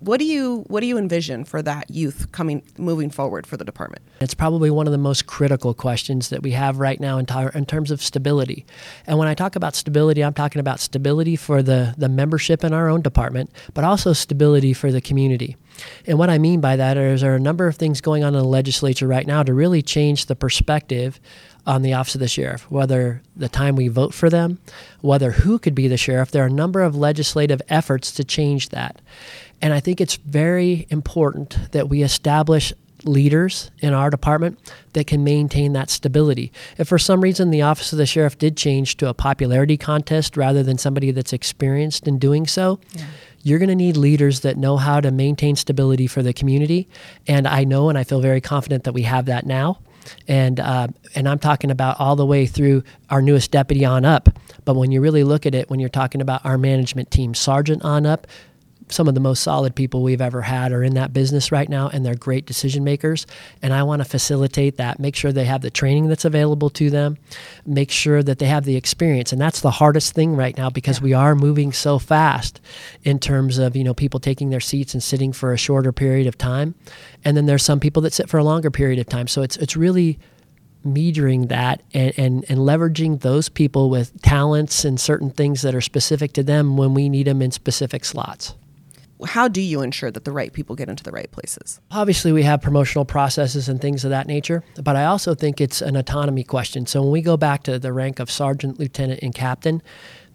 what 0.00 0.18
do 0.18 0.24
you 0.24 0.64
what 0.68 0.80
do 0.80 0.86
you 0.86 0.98
envision 0.98 1.44
for 1.44 1.62
that 1.62 1.90
youth 1.90 2.30
coming 2.32 2.62
moving 2.76 3.10
forward 3.10 3.46
for 3.46 3.56
the 3.56 3.64
department? 3.64 4.02
It's 4.20 4.34
probably 4.34 4.70
one 4.70 4.86
of 4.86 4.92
the 4.92 4.98
most 4.98 5.26
critical 5.26 5.74
questions 5.74 6.28
that 6.28 6.42
we 6.42 6.52
have 6.52 6.78
right 6.78 7.00
now 7.00 7.18
in, 7.18 7.26
tar- 7.26 7.50
in 7.50 7.66
terms 7.66 7.90
of 7.90 8.02
stability. 8.02 8.66
And 9.06 9.18
when 9.18 9.28
I 9.28 9.34
talk 9.34 9.56
about 9.56 9.74
stability, 9.74 10.22
I'm 10.22 10.34
talking 10.34 10.60
about 10.60 10.80
stability 10.80 11.36
for 11.36 11.62
the 11.62 11.94
the 11.96 12.08
membership 12.08 12.64
in 12.64 12.72
our 12.72 12.88
own 12.88 13.02
department, 13.02 13.50
but 13.72 13.84
also 13.84 14.12
stability 14.12 14.72
for 14.72 14.92
the 14.92 15.00
community. 15.00 15.56
And 16.06 16.18
what 16.18 16.30
I 16.30 16.38
mean 16.38 16.60
by 16.60 16.76
that 16.76 16.96
is 16.96 17.22
there 17.22 17.32
are 17.32 17.36
a 17.36 17.40
number 17.40 17.66
of 17.66 17.76
things 17.76 18.00
going 18.00 18.22
on 18.22 18.34
in 18.34 18.40
the 18.40 18.46
legislature 18.48 19.08
right 19.08 19.26
now 19.26 19.42
to 19.42 19.52
really 19.52 19.82
change 19.82 20.26
the 20.26 20.36
perspective 20.36 21.20
on 21.66 21.82
the 21.82 21.94
office 21.94 22.14
of 22.14 22.20
the 22.20 22.28
sheriff, 22.28 22.70
whether 22.70 23.22
the 23.34 23.48
time 23.48 23.74
we 23.74 23.88
vote 23.88 24.12
for 24.12 24.28
them, 24.28 24.58
whether 25.00 25.32
who 25.32 25.58
could 25.58 25.74
be 25.74 25.88
the 25.88 25.96
sheriff. 25.96 26.30
There 26.30 26.44
are 26.44 26.48
a 26.48 26.50
number 26.50 26.82
of 26.82 26.94
legislative 26.94 27.62
efforts 27.68 28.12
to 28.12 28.24
change 28.24 28.68
that. 28.68 29.00
And 29.60 29.72
I 29.72 29.80
think 29.80 30.00
it's 30.00 30.16
very 30.16 30.86
important 30.90 31.72
that 31.72 31.88
we 31.88 32.02
establish 32.02 32.72
leaders 33.04 33.70
in 33.80 33.92
our 33.92 34.10
department 34.10 34.58
that 34.92 35.06
can 35.06 35.24
maintain 35.24 35.72
that 35.74 35.90
stability. 35.90 36.52
If 36.78 36.88
for 36.88 36.98
some 36.98 37.20
reason 37.20 37.50
the 37.50 37.62
office 37.62 37.92
of 37.92 37.98
the 37.98 38.06
sheriff 38.06 38.38
did 38.38 38.56
change 38.56 38.96
to 38.98 39.08
a 39.08 39.14
popularity 39.14 39.76
contest 39.76 40.36
rather 40.36 40.62
than 40.62 40.78
somebody 40.78 41.10
that's 41.10 41.32
experienced 41.32 42.08
in 42.08 42.18
doing 42.18 42.46
so, 42.46 42.80
yeah. 42.94 43.06
you're 43.42 43.58
going 43.58 43.68
to 43.68 43.74
need 43.74 43.96
leaders 43.96 44.40
that 44.40 44.56
know 44.56 44.76
how 44.76 45.00
to 45.00 45.10
maintain 45.10 45.56
stability 45.56 46.06
for 46.06 46.22
the 46.22 46.32
community. 46.32 46.88
And 47.26 47.46
I 47.46 47.64
know 47.64 47.88
and 47.88 47.98
I 47.98 48.04
feel 48.04 48.20
very 48.20 48.40
confident 48.40 48.84
that 48.84 48.92
we 48.92 49.02
have 49.02 49.26
that 49.26 49.46
now. 49.46 49.80
And 50.28 50.60
uh, 50.60 50.88
and 51.14 51.26
I'm 51.26 51.38
talking 51.38 51.70
about 51.70 51.98
all 51.98 52.14
the 52.14 52.26
way 52.26 52.44
through 52.44 52.84
our 53.08 53.22
newest 53.22 53.50
deputy 53.50 53.86
on 53.86 54.04
up. 54.04 54.28
But 54.66 54.74
when 54.74 54.92
you 54.92 55.00
really 55.00 55.24
look 55.24 55.46
at 55.46 55.54
it, 55.54 55.70
when 55.70 55.80
you're 55.80 55.88
talking 55.88 56.20
about 56.20 56.44
our 56.44 56.58
management 56.58 57.10
team, 57.10 57.32
sergeant 57.32 57.82
on 57.82 58.04
up, 58.04 58.26
some 58.88 59.08
of 59.08 59.14
the 59.14 59.20
most 59.20 59.42
solid 59.42 59.74
people 59.74 60.02
we've 60.02 60.20
ever 60.20 60.42
had 60.42 60.72
are 60.72 60.82
in 60.82 60.94
that 60.94 61.12
business 61.12 61.50
right 61.50 61.68
now 61.68 61.88
and 61.88 62.04
they're 62.04 62.14
great 62.14 62.46
decision 62.46 62.84
makers. 62.84 63.26
And 63.62 63.72
i 63.72 63.82
want 63.82 64.00
to 64.00 64.08
facilitate 64.08 64.76
that 64.76 64.98
make 64.98 65.16
sure 65.16 65.32
they 65.32 65.44
have 65.44 65.62
the 65.62 65.70
training 65.70 66.08
that's 66.08 66.24
available 66.24 66.70
to 66.70 66.90
them 66.90 67.18
make 67.66 67.90
sure 67.90 68.22
that 68.22 68.38
they 68.38 68.46
have 68.46 68.64
the 68.64 68.76
experience. 68.76 69.32
And 69.32 69.40
that's 69.40 69.60
the 69.60 69.70
hardest 69.70 70.14
thing 70.14 70.36
right 70.36 70.56
now 70.56 70.70
because 70.70 70.98
yeah. 70.98 71.04
we 71.04 71.12
are 71.12 71.34
moving 71.34 71.72
so 71.72 71.98
fast 71.98 72.60
in 73.02 73.18
terms 73.18 73.58
of 73.58 73.76
you 73.76 73.84
know 73.84 73.94
people 73.94 74.20
taking 74.20 74.50
their 74.50 74.60
seats 74.60 74.94
and 74.94 75.02
sitting 75.02 75.32
for 75.32 75.52
a 75.52 75.58
shorter 75.58 75.92
period 75.92 76.26
of 76.26 76.38
time. 76.38 76.74
And 77.24 77.36
then 77.36 77.46
there's 77.46 77.62
some 77.62 77.80
people 77.80 78.02
that 78.02 78.12
sit 78.12 78.28
for 78.28 78.38
a 78.38 78.44
longer 78.44 78.70
period 78.70 78.98
of 78.98 79.06
time. 79.06 79.28
So 79.28 79.42
it's 79.42 79.56
it's 79.56 79.76
really 79.76 80.18
metering 80.84 81.48
that 81.48 81.82
and, 81.94 82.12
and, 82.18 82.44
and 82.48 82.58
leveraging 82.60 83.20
those 83.20 83.48
people 83.48 83.88
with 83.88 84.20
talents 84.20 84.84
and 84.84 85.00
certain 85.00 85.30
things 85.30 85.62
that 85.62 85.74
are 85.74 85.80
specific 85.80 86.34
to 86.34 86.42
them 86.42 86.76
when 86.76 86.92
we 86.92 87.08
need 87.08 87.26
them 87.26 87.40
in 87.40 87.50
specific 87.50 88.04
slots 88.04 88.54
how 89.24 89.48
do 89.48 89.60
you 89.60 89.82
ensure 89.82 90.10
that 90.10 90.24
the 90.24 90.32
right 90.32 90.52
people 90.52 90.76
get 90.76 90.88
into 90.88 91.02
the 91.02 91.10
right 91.10 91.30
places? 91.30 91.80
Obviously, 91.90 92.32
we 92.32 92.42
have 92.42 92.60
promotional 92.62 93.04
processes 93.04 93.68
and 93.68 93.80
things 93.80 94.04
of 94.04 94.10
that 94.10 94.26
nature, 94.26 94.62
but 94.82 94.96
I 94.96 95.04
also 95.04 95.34
think 95.34 95.60
it's 95.60 95.80
an 95.82 95.96
autonomy 95.96 96.44
question. 96.44 96.86
So 96.86 97.02
when 97.02 97.10
we 97.10 97.22
go 97.22 97.36
back 97.36 97.62
to 97.64 97.78
the 97.78 97.92
rank 97.92 98.20
of 98.20 98.30
sergeant, 98.30 98.78
lieutenant, 98.78 99.20
and 99.22 99.34
captain, 99.34 99.82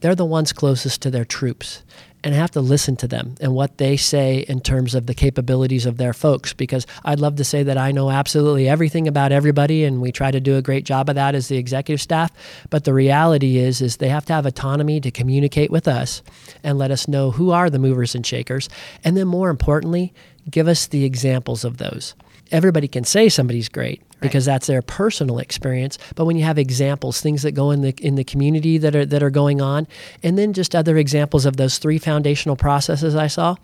they're 0.02 0.16
the 0.16 0.26
ones 0.26 0.54
closest 0.54 1.02
to 1.02 1.12
their 1.12 1.26
troops 1.26 1.84
and 2.24 2.36
have 2.36 2.52
to 2.52 2.62
listen 2.62 2.96
to 2.98 3.08
them 3.08 3.36
and 3.40 3.54
what 3.54 3.78
they 3.78 3.96
say 3.96 4.40
in 4.40 4.60
terms 4.60 4.94
of 4.94 5.06
the 5.06 5.14
capabilities 5.14 5.86
of 5.86 5.98
their 5.98 6.14
folks 6.14 6.54
because 6.54 6.86
I'd 7.06 7.20
love 7.20 7.38
to 7.38 7.44
say 7.44 7.64
that 7.64 7.78
I 7.78 7.92
know 7.92 8.10
absolutely 8.10 8.68
everything 8.68 9.08
about 9.08 9.32
everybody 9.32 9.86
and 9.86 10.02
we 10.02 10.12
try 10.12 10.32
to 10.32 10.40
do 10.40 10.58
a 10.58 10.62
great 10.62 10.86
job 10.86 11.10
of 11.10 11.16
that 11.16 11.36
as 11.36 11.48
the 11.48 11.58
executive 11.58 12.02
staff 12.02 12.32
but 12.70 12.84
the 12.84 12.94
reality 12.94 13.58
is 13.58 13.82
is 13.82 13.98
they 13.98 14.10
have 14.10 14.26
to 14.26 14.34
have 14.34 14.46
autonomy 14.46 15.00
to 15.00 15.12
communicate 15.12 15.72
with 15.72 15.88
us 15.88 16.22
and 16.64 16.78
let 16.78 16.92
us 16.92 17.08
know 17.08 17.32
who 17.32 17.52
are 17.52 17.70
the 17.70 17.80
movers 17.80 18.16
and 18.16 18.26
shakers 18.26 18.70
and 19.04 19.16
then 19.16 19.28
more 19.28 19.50
importantly 19.50 20.14
give 20.50 20.68
us 20.68 20.88
the 20.88 21.06
examples 21.06 21.64
of 21.64 21.78
those 21.78 22.16
everybody 22.52 22.88
can 22.88 23.04
say 23.04 23.30
somebody's 23.30 23.70
great 23.70 24.02
because 24.22 24.46
that's 24.46 24.68
their 24.68 24.82
personal 24.82 25.40
experience. 25.40 25.98
But 26.16 26.26
when 26.26 26.36
you 26.36 26.44
have 26.44 26.58
examples, 26.58 27.22
things 27.22 27.44
that 27.44 27.52
go 27.54 27.72
in 27.72 27.82
the 27.82 27.94
in 28.02 28.16
the 28.16 28.24
community 28.24 28.78
that 28.78 28.96
are 28.96 29.06
that 29.06 29.24
are 29.24 29.30
going 29.30 29.62
on, 29.62 29.88
and 30.24 30.38
then 30.38 30.54
just 30.54 30.76
other 30.76 30.98
examples 30.98 31.46
of 31.46 31.58
those 31.58 31.78
three 31.78 31.98
foundational 31.98 32.56
processes 32.56 33.16
I 33.16 33.28
saw, 33.28 33.56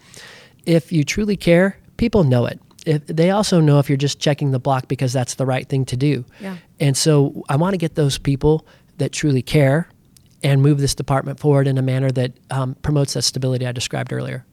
if 0.65 0.91
you 0.91 1.03
truly 1.03 1.35
care, 1.35 1.77
people 1.97 2.23
know 2.23 2.45
it. 2.45 2.59
If, 2.85 3.07
they 3.07 3.31
also 3.31 3.59
know 3.59 3.79
if 3.79 3.89
you're 3.89 3.97
just 3.97 4.19
checking 4.19 4.51
the 4.51 4.59
block 4.59 4.87
because 4.87 5.11
that's 5.11 5.35
the 5.35 5.45
right 5.45 5.67
thing 5.67 5.85
to 5.85 5.97
do. 5.97 6.23
Yeah. 6.39 6.57
And 6.79 6.95
so 6.95 7.43
I 7.49 7.55
want 7.55 7.73
to 7.73 7.77
get 7.77 7.95
those 7.95 8.17
people 8.17 8.65
that 8.97 9.11
truly 9.11 9.41
care 9.41 9.89
and 10.43 10.61
move 10.61 10.79
this 10.79 10.93
department 10.93 11.39
forward 11.39 11.67
in 11.67 11.77
a 11.77 11.81
manner 11.81 12.11
that 12.11 12.33
um, 12.51 12.75
promotes 12.75 13.13
that 13.15 13.23
stability 13.23 13.65
I 13.65 13.71
described 13.71 14.13
earlier. 14.13 14.45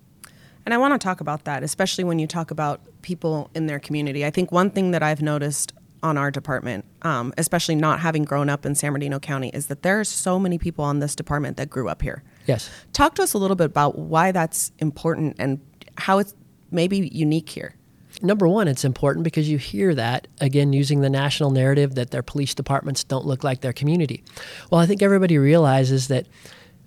And 0.64 0.72
I 0.72 0.78
want 0.78 0.98
to 0.98 1.04
talk 1.04 1.20
about 1.20 1.44
that, 1.44 1.62
especially 1.62 2.04
when 2.04 2.18
you 2.18 2.26
talk 2.26 2.50
about 2.50 2.80
people 3.02 3.50
in 3.54 3.66
their 3.66 3.78
community. 3.78 4.24
I 4.24 4.30
think 4.30 4.52
one 4.52 4.70
thing 4.70 4.92
that 4.92 5.02
I've 5.02 5.22
noticed 5.22 5.72
on 6.02 6.18
our 6.18 6.30
department, 6.30 6.84
um, 7.02 7.32
especially 7.38 7.76
not 7.76 8.00
having 8.00 8.24
grown 8.24 8.48
up 8.48 8.66
in 8.66 8.74
San 8.74 8.92
Bernardino 8.92 9.18
County, 9.18 9.50
is 9.50 9.66
that 9.66 9.82
there 9.82 10.00
are 10.00 10.04
so 10.04 10.38
many 10.38 10.58
people 10.58 10.84
on 10.84 10.98
this 10.98 11.14
department 11.14 11.56
that 11.56 11.70
grew 11.70 11.88
up 11.88 12.02
here. 12.02 12.22
Yes. 12.46 12.68
Talk 12.92 13.14
to 13.16 13.22
us 13.22 13.34
a 13.34 13.38
little 13.38 13.56
bit 13.56 13.66
about 13.66 13.98
why 13.98 14.32
that's 14.32 14.72
important 14.78 15.36
and 15.38 15.60
how 15.96 16.18
it's 16.18 16.34
maybe 16.70 17.08
unique 17.12 17.48
here. 17.48 17.76
Number 18.20 18.46
one, 18.46 18.68
it's 18.68 18.84
important 18.84 19.24
because 19.24 19.48
you 19.48 19.58
hear 19.58 19.94
that, 19.94 20.28
again, 20.40 20.72
using 20.72 21.00
the 21.00 21.10
national 21.10 21.50
narrative 21.50 21.94
that 21.94 22.10
their 22.10 22.22
police 22.22 22.54
departments 22.54 23.04
don't 23.04 23.24
look 23.24 23.42
like 23.42 23.62
their 23.62 23.72
community. 23.72 24.22
Well, 24.70 24.80
I 24.80 24.86
think 24.86 25.02
everybody 25.02 25.38
realizes 25.38 26.08
that 26.08 26.26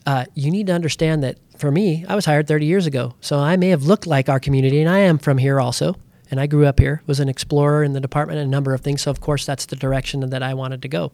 uh, 0.05 0.25
you 0.35 0.51
need 0.51 0.67
to 0.67 0.73
understand 0.73 1.23
that 1.23 1.37
for 1.57 1.71
me, 1.71 2.05
I 2.07 2.15
was 2.15 2.25
hired 2.25 2.47
30 2.47 2.65
years 2.65 2.85
ago. 2.85 3.13
So 3.21 3.39
I 3.39 3.55
may 3.55 3.69
have 3.69 3.83
looked 3.83 4.07
like 4.07 4.29
our 4.29 4.39
community, 4.39 4.81
and 4.81 4.89
I 4.89 4.99
am 4.99 5.17
from 5.17 5.37
here 5.37 5.59
also 5.59 5.95
and 6.31 6.39
I 6.39 6.47
grew 6.47 6.65
up 6.65 6.79
here, 6.79 7.01
was 7.05 7.19
an 7.19 7.29
explorer 7.29 7.83
in 7.83 7.93
the 7.93 7.99
department, 7.99 8.39
and 8.39 8.47
a 8.47 8.51
number 8.51 8.73
of 8.73 8.81
things. 8.81 9.03
So, 9.03 9.11
of 9.11 9.21
course, 9.21 9.45
that's 9.45 9.65
the 9.65 9.75
direction 9.75 10.21
that 10.21 10.43
I 10.43 10.53
wanted 10.53 10.81
to 10.81 10.87
go. 10.87 11.11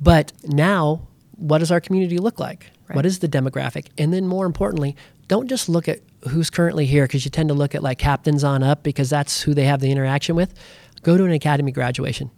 But 0.00 0.32
now, 0.44 1.08
what 1.36 1.58
does 1.58 1.70
our 1.70 1.80
community 1.80 2.18
look 2.18 2.38
like? 2.38 2.70
Right. 2.88 2.96
What 2.96 3.06
is 3.06 3.18
the 3.18 3.28
demographic? 3.28 3.88
And 3.98 4.12
then, 4.12 4.26
more 4.26 4.46
importantly, 4.46 4.96
don't 5.28 5.48
just 5.48 5.68
look 5.68 5.88
at 5.88 6.00
who's 6.28 6.50
currently 6.50 6.86
here 6.86 7.04
because 7.04 7.24
you 7.24 7.30
tend 7.30 7.48
to 7.48 7.54
look 7.54 7.74
at 7.74 7.82
like 7.82 7.98
captains 7.98 8.44
on 8.44 8.62
up 8.62 8.82
because 8.82 9.10
that's 9.10 9.42
who 9.42 9.54
they 9.54 9.64
have 9.64 9.80
the 9.80 9.90
interaction 9.90 10.36
with. 10.36 10.54
Go 11.02 11.16
to 11.16 11.24
an 11.24 11.32
academy 11.32 11.72
graduation. 11.72 12.30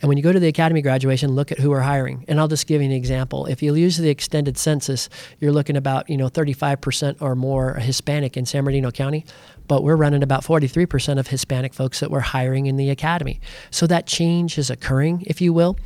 And 0.00 0.08
when 0.08 0.18
you 0.18 0.22
go 0.22 0.32
to 0.32 0.40
the 0.40 0.48
academy 0.48 0.82
graduation, 0.82 1.32
look 1.32 1.50
at 1.52 1.58
who 1.58 1.70
we're 1.70 1.80
hiring. 1.80 2.24
And 2.28 2.38
I'll 2.38 2.48
just 2.48 2.66
give 2.66 2.82
you 2.82 2.86
an 2.86 2.92
example. 2.92 3.46
If 3.46 3.62
you 3.62 3.74
use 3.74 3.96
the 3.96 4.10
extended 4.10 4.58
census, 4.58 5.08
you're 5.40 5.52
looking 5.52 5.76
about, 5.76 6.08
you 6.10 6.16
know, 6.16 6.28
35% 6.28 7.20
or 7.20 7.34
more 7.34 7.74
Hispanic 7.74 8.36
in 8.36 8.46
San 8.46 8.64
Bernardino 8.64 8.90
County, 8.90 9.24
but 9.68 9.82
we're 9.82 9.96
running 9.96 10.22
about 10.22 10.44
43% 10.44 11.18
of 11.18 11.28
Hispanic 11.28 11.74
folks 11.74 12.00
that 12.00 12.10
we're 12.10 12.20
hiring 12.20 12.66
in 12.66 12.76
the 12.76 12.90
academy. 12.90 13.40
So 13.70 13.86
that 13.86 14.06
change 14.06 14.58
is 14.58 14.70
occurring, 14.70 15.24
if 15.26 15.40
you 15.40 15.52
will, 15.52 15.78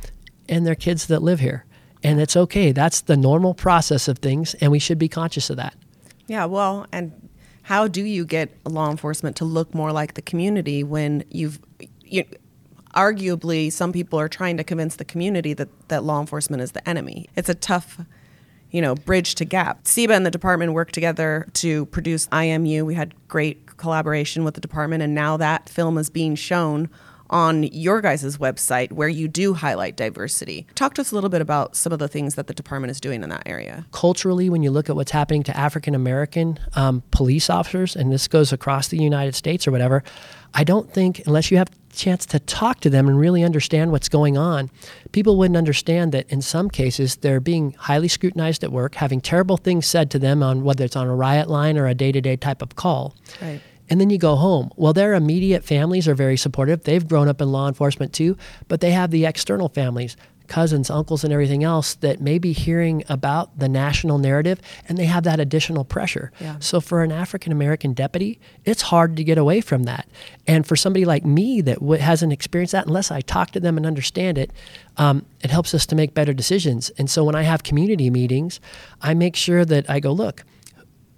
and 0.49 0.65
they're 0.65 0.75
kids 0.75 1.07
that 1.07 1.21
live 1.21 1.39
here. 1.39 1.65
And 2.03 2.19
it's 2.19 2.35
okay. 2.35 2.71
That's 2.71 3.01
the 3.01 3.15
normal 3.15 3.53
process 3.53 4.07
of 4.07 4.19
things, 4.19 4.55
and 4.55 4.71
we 4.71 4.79
should 4.79 4.97
be 4.97 5.07
conscious 5.07 5.49
of 5.49 5.57
that. 5.57 5.75
Yeah, 6.27 6.45
well, 6.45 6.87
and 6.91 7.29
how 7.63 7.87
do 7.87 8.03
you 8.03 8.25
get 8.25 8.49
law 8.65 8.89
enforcement 8.89 9.35
to 9.37 9.45
look 9.45 9.75
more 9.75 9.91
like 9.91 10.15
the 10.15 10.21
community 10.21 10.83
when 10.83 11.23
you've 11.29 11.59
you, 12.03 12.25
arguably 12.95 13.71
some 13.71 13.91
people 13.91 14.19
are 14.19 14.29
trying 14.29 14.57
to 14.57 14.63
convince 14.63 14.95
the 14.95 15.05
community 15.05 15.53
that, 15.53 15.69
that 15.89 16.03
law 16.03 16.19
enforcement 16.19 16.61
is 16.61 16.71
the 16.71 16.87
enemy. 16.87 17.27
It's 17.35 17.49
a 17.49 17.55
tough, 17.55 18.01
you 18.71 18.81
know, 18.81 18.95
bridge 18.95 19.35
to 19.35 19.45
gap. 19.45 19.83
SEBA 19.83 20.11
and 20.11 20.25
the 20.25 20.31
department 20.31 20.73
worked 20.73 20.93
together 20.93 21.47
to 21.53 21.85
produce 21.87 22.27
IMU. 22.27 22.85
We 22.85 22.95
had 22.95 23.13
great 23.27 23.77
collaboration 23.77 24.43
with 24.43 24.55
the 24.55 24.61
department, 24.61 25.03
and 25.03 25.15
now 25.15 25.37
that 25.37 25.69
film 25.69 25.97
is 25.97 26.09
being 26.09 26.35
shown 26.35 26.89
on 27.31 27.63
your 27.63 28.01
guys' 28.01 28.37
website 28.37 28.91
where 28.91 29.07
you 29.07 29.27
do 29.27 29.53
highlight 29.53 29.95
diversity. 29.95 30.67
Talk 30.75 30.93
to 30.95 31.01
us 31.01 31.11
a 31.11 31.15
little 31.15 31.29
bit 31.29 31.41
about 31.41 31.75
some 31.75 31.93
of 31.93 31.99
the 31.99 32.07
things 32.07 32.35
that 32.35 32.47
the 32.47 32.53
department 32.53 32.91
is 32.91 32.99
doing 32.99 33.23
in 33.23 33.29
that 33.29 33.43
area. 33.45 33.85
Culturally, 33.91 34.49
when 34.49 34.61
you 34.61 34.69
look 34.71 34.89
at 34.89 34.95
what's 34.95 35.11
happening 35.11 35.43
to 35.43 35.57
African 35.57 35.95
American 35.95 36.59
um, 36.75 37.01
police 37.11 37.49
officers, 37.49 37.95
and 37.95 38.11
this 38.11 38.27
goes 38.27 38.51
across 38.51 38.89
the 38.89 38.97
United 38.97 39.35
States 39.35 39.67
or 39.67 39.71
whatever, 39.71 40.03
I 40.53 40.65
don't 40.65 40.91
think, 40.91 41.23
unless 41.25 41.49
you 41.49 41.57
have 41.57 41.69
a 41.69 41.93
chance 41.93 42.25
to 42.27 42.39
talk 42.39 42.81
to 42.81 42.89
them 42.89 43.07
and 43.07 43.17
really 43.17 43.43
understand 43.43 43.91
what's 43.91 44.09
going 44.09 44.37
on, 44.37 44.69
people 45.13 45.37
wouldn't 45.37 45.55
understand 45.55 46.11
that 46.11 46.29
in 46.29 46.41
some 46.41 46.69
cases 46.69 47.15
they're 47.17 47.39
being 47.39 47.71
highly 47.77 48.09
scrutinized 48.09 48.63
at 48.63 48.71
work, 48.71 48.95
having 48.95 49.21
terrible 49.21 49.55
things 49.55 49.85
said 49.85 50.11
to 50.11 50.19
them 50.19 50.43
on 50.43 50.63
whether 50.63 50.83
it's 50.83 50.97
on 50.97 51.07
a 51.07 51.15
riot 51.15 51.49
line 51.49 51.77
or 51.77 51.87
a 51.87 51.93
day 51.93 52.11
to 52.11 52.19
day 52.19 52.35
type 52.35 52.61
of 52.61 52.75
call. 52.75 53.15
Right 53.41 53.61
and 53.91 53.99
then 53.99 54.09
you 54.09 54.17
go 54.17 54.37
home. 54.37 54.71
Well, 54.77 54.93
their 54.93 55.13
immediate 55.13 55.65
families 55.65 56.07
are 56.07 56.15
very 56.15 56.37
supportive. 56.37 56.85
They've 56.85 57.05
grown 57.05 57.27
up 57.27 57.41
in 57.41 57.51
law 57.51 57.67
enforcement 57.67 58.13
too, 58.13 58.37
but 58.69 58.79
they 58.79 58.91
have 58.91 59.11
the 59.11 59.25
external 59.25 59.67
families, 59.67 60.15
cousins, 60.47 60.89
uncles, 60.89 61.25
and 61.25 61.33
everything 61.33 61.65
else 61.65 61.95
that 61.95 62.21
may 62.21 62.39
be 62.39 62.53
hearing 62.53 63.03
about 63.09 63.59
the 63.59 63.67
national 63.67 64.17
narrative 64.17 64.61
and 64.87 64.97
they 64.97 65.05
have 65.05 65.25
that 65.25 65.41
additional 65.41 65.83
pressure. 65.83 66.31
Yeah. 66.39 66.55
So 66.59 66.79
for 66.79 67.03
an 67.03 67.11
African 67.11 67.51
American 67.51 67.91
deputy, 67.91 68.39
it's 68.63 68.83
hard 68.83 69.17
to 69.17 69.25
get 69.25 69.37
away 69.37 69.59
from 69.59 69.83
that. 69.83 70.07
And 70.47 70.65
for 70.65 70.77
somebody 70.77 71.03
like 71.03 71.25
me 71.25 71.59
that 71.59 71.79
w- 71.81 72.01
hasn't 72.01 72.31
experienced 72.31 72.71
that, 72.71 72.87
unless 72.87 73.11
I 73.11 73.19
talk 73.19 73.51
to 73.51 73.59
them 73.59 73.75
and 73.75 73.85
understand 73.85 74.37
it, 74.37 74.51
um, 74.95 75.25
it 75.41 75.51
helps 75.51 75.73
us 75.73 75.85
to 75.87 75.95
make 75.97 76.13
better 76.13 76.33
decisions. 76.33 76.91
And 76.91 77.09
so 77.09 77.25
when 77.25 77.35
I 77.35 77.41
have 77.41 77.63
community 77.63 78.09
meetings, 78.09 78.61
I 79.01 79.13
make 79.13 79.35
sure 79.35 79.65
that 79.65 79.89
I 79.89 79.99
go, 79.99 80.13
look, 80.13 80.45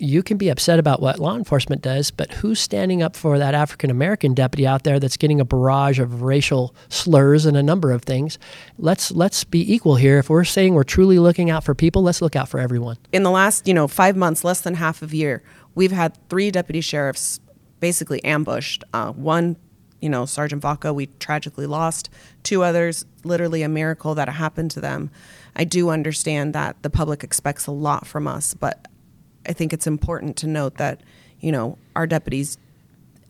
you 0.04 0.22
can 0.22 0.38
be 0.38 0.50
upset 0.50 0.80
about 0.80 1.02
what 1.02 1.20
law 1.20 1.36
enforcement 1.36 1.82
does, 1.82 2.12
but 2.12 2.32
who's 2.34 2.60
standing 2.60 3.02
up 3.02 3.16
for 3.16 3.40
that 3.40 3.56
African 3.56 3.90
American 3.90 4.34
deputy 4.34 4.68
out 4.68 4.84
there 4.84 5.00
that's 5.00 5.18
getting 5.18 5.40
a 5.40 5.46
barrage 5.46 6.00
of 6.00 6.22
racial 6.22 6.76
slurs 6.90 7.46
and 7.46 7.56
a 7.56 7.64
number 7.64 7.92
of 7.92 8.04
things? 8.04 8.38
Let's 8.78 9.12
let's 9.12 9.44
be 9.44 9.74
equal 9.74 9.96
here. 9.96 10.18
If 10.18 10.30
we're 10.30 10.44
saying 10.44 10.74
we're 10.74 10.84
truly 10.84 11.20
looking 11.20 11.50
out 11.50 11.64
for 11.64 11.74
people, 11.74 12.04
let's 12.04 12.22
look 12.22 12.36
out 12.36 12.50
for 12.50 12.60
everyone. 12.60 12.98
In 13.12 13.24
the 13.24 13.32
last, 13.32 13.68
you 13.68 13.74
know, 13.74 13.88
5 13.88 14.18
months, 14.18 14.44
less 14.44 14.62
than 14.62 14.76
half 14.76 15.02
of 15.02 15.14
year, 15.14 15.42
we've 15.74 15.92
had 15.92 16.18
3 16.30 16.52
deputy 16.52 16.82
sheriffs 16.82 17.40
basically 17.80 18.24
ambushed. 18.24 18.84
Uh, 18.94 19.12
one 19.14 19.56
you 20.02 20.10
know, 20.10 20.26
Sergeant 20.26 20.62
Vaca, 20.62 20.94
we 20.94 21.06
tragically 21.06 21.66
lost. 21.66 22.10
Two 22.44 22.62
others, 22.62 23.06
literally 23.24 23.64
a 23.64 23.70
miracle 23.70 24.16
that 24.16 24.28
happened 24.28 24.70
to 24.72 24.82
them. 24.82 25.10
I 25.56 25.64
do 25.64 25.90
understand 25.90 26.54
that 26.54 26.76
the 26.84 26.90
public 26.90 27.24
expects 27.24 27.68
a 27.68 27.72
lot 27.72 28.06
from 28.06 28.28
us, 28.28 28.54
but 28.54 28.90
I 29.48 29.54
think 29.54 29.74
it's 29.74 29.88
important 29.88 30.38
to 30.38 30.48
note 30.48 30.76
that, 30.76 31.02
you 31.40 31.52
know, 31.52 31.78
our 31.96 32.08
deputies 32.08 32.58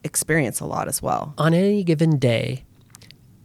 experience 0.04 0.60
a 0.60 0.66
lot 0.66 0.88
as 0.88 1.02
well. 1.02 1.34
On 1.38 1.54
any 1.54 1.84
given 1.84 2.20
day, 2.20 2.64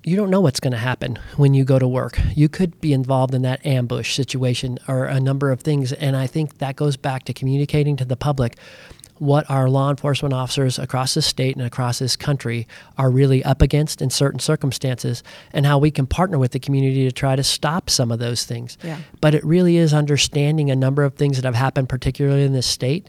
you 0.04 0.16
don't 0.16 0.30
know 0.30 0.40
what's 0.40 0.60
going 0.60 0.72
to 0.72 0.78
happen 0.78 1.18
when 1.36 1.54
you 1.54 1.64
go 1.64 1.78
to 1.78 1.86
work. 1.86 2.18
You 2.34 2.48
could 2.48 2.80
be 2.80 2.92
involved 2.92 3.34
in 3.34 3.42
that 3.42 3.64
ambush 3.66 4.14
situation 4.14 4.78
or 4.88 5.04
a 5.04 5.20
number 5.20 5.50
of 5.50 5.60
things. 5.60 5.92
And 5.92 6.16
I 6.16 6.26
think 6.26 6.58
that 6.58 6.76
goes 6.76 6.96
back 6.96 7.24
to 7.24 7.34
communicating 7.34 7.96
to 7.96 8.04
the 8.04 8.16
public 8.16 8.56
what 9.20 9.48
our 9.50 9.68
law 9.68 9.90
enforcement 9.90 10.32
officers 10.32 10.78
across 10.78 11.14
the 11.14 11.22
state 11.22 11.56
and 11.56 11.64
across 11.64 11.98
this 11.98 12.16
country 12.16 12.66
are 12.96 13.10
really 13.10 13.44
up 13.44 13.62
against 13.62 14.00
in 14.02 14.10
certain 14.10 14.40
circumstances 14.40 15.22
and 15.52 15.66
how 15.66 15.78
we 15.78 15.90
can 15.90 16.06
partner 16.06 16.38
with 16.38 16.52
the 16.52 16.58
community 16.58 17.04
to 17.04 17.12
try 17.12 17.36
to 17.36 17.42
stop 17.42 17.90
some 17.90 18.10
of 18.10 18.18
those 18.18 18.44
things. 18.44 18.78
Yeah. 18.82 18.98
But 19.20 19.34
it 19.34 19.44
really 19.44 19.76
is 19.76 19.92
understanding 19.92 20.70
a 20.70 20.76
number 20.76 21.04
of 21.04 21.14
things 21.14 21.36
that 21.36 21.44
have 21.44 21.54
happened, 21.54 21.88
particularly 21.88 22.44
in 22.44 22.52
this 22.52 22.66
state. 22.66 23.08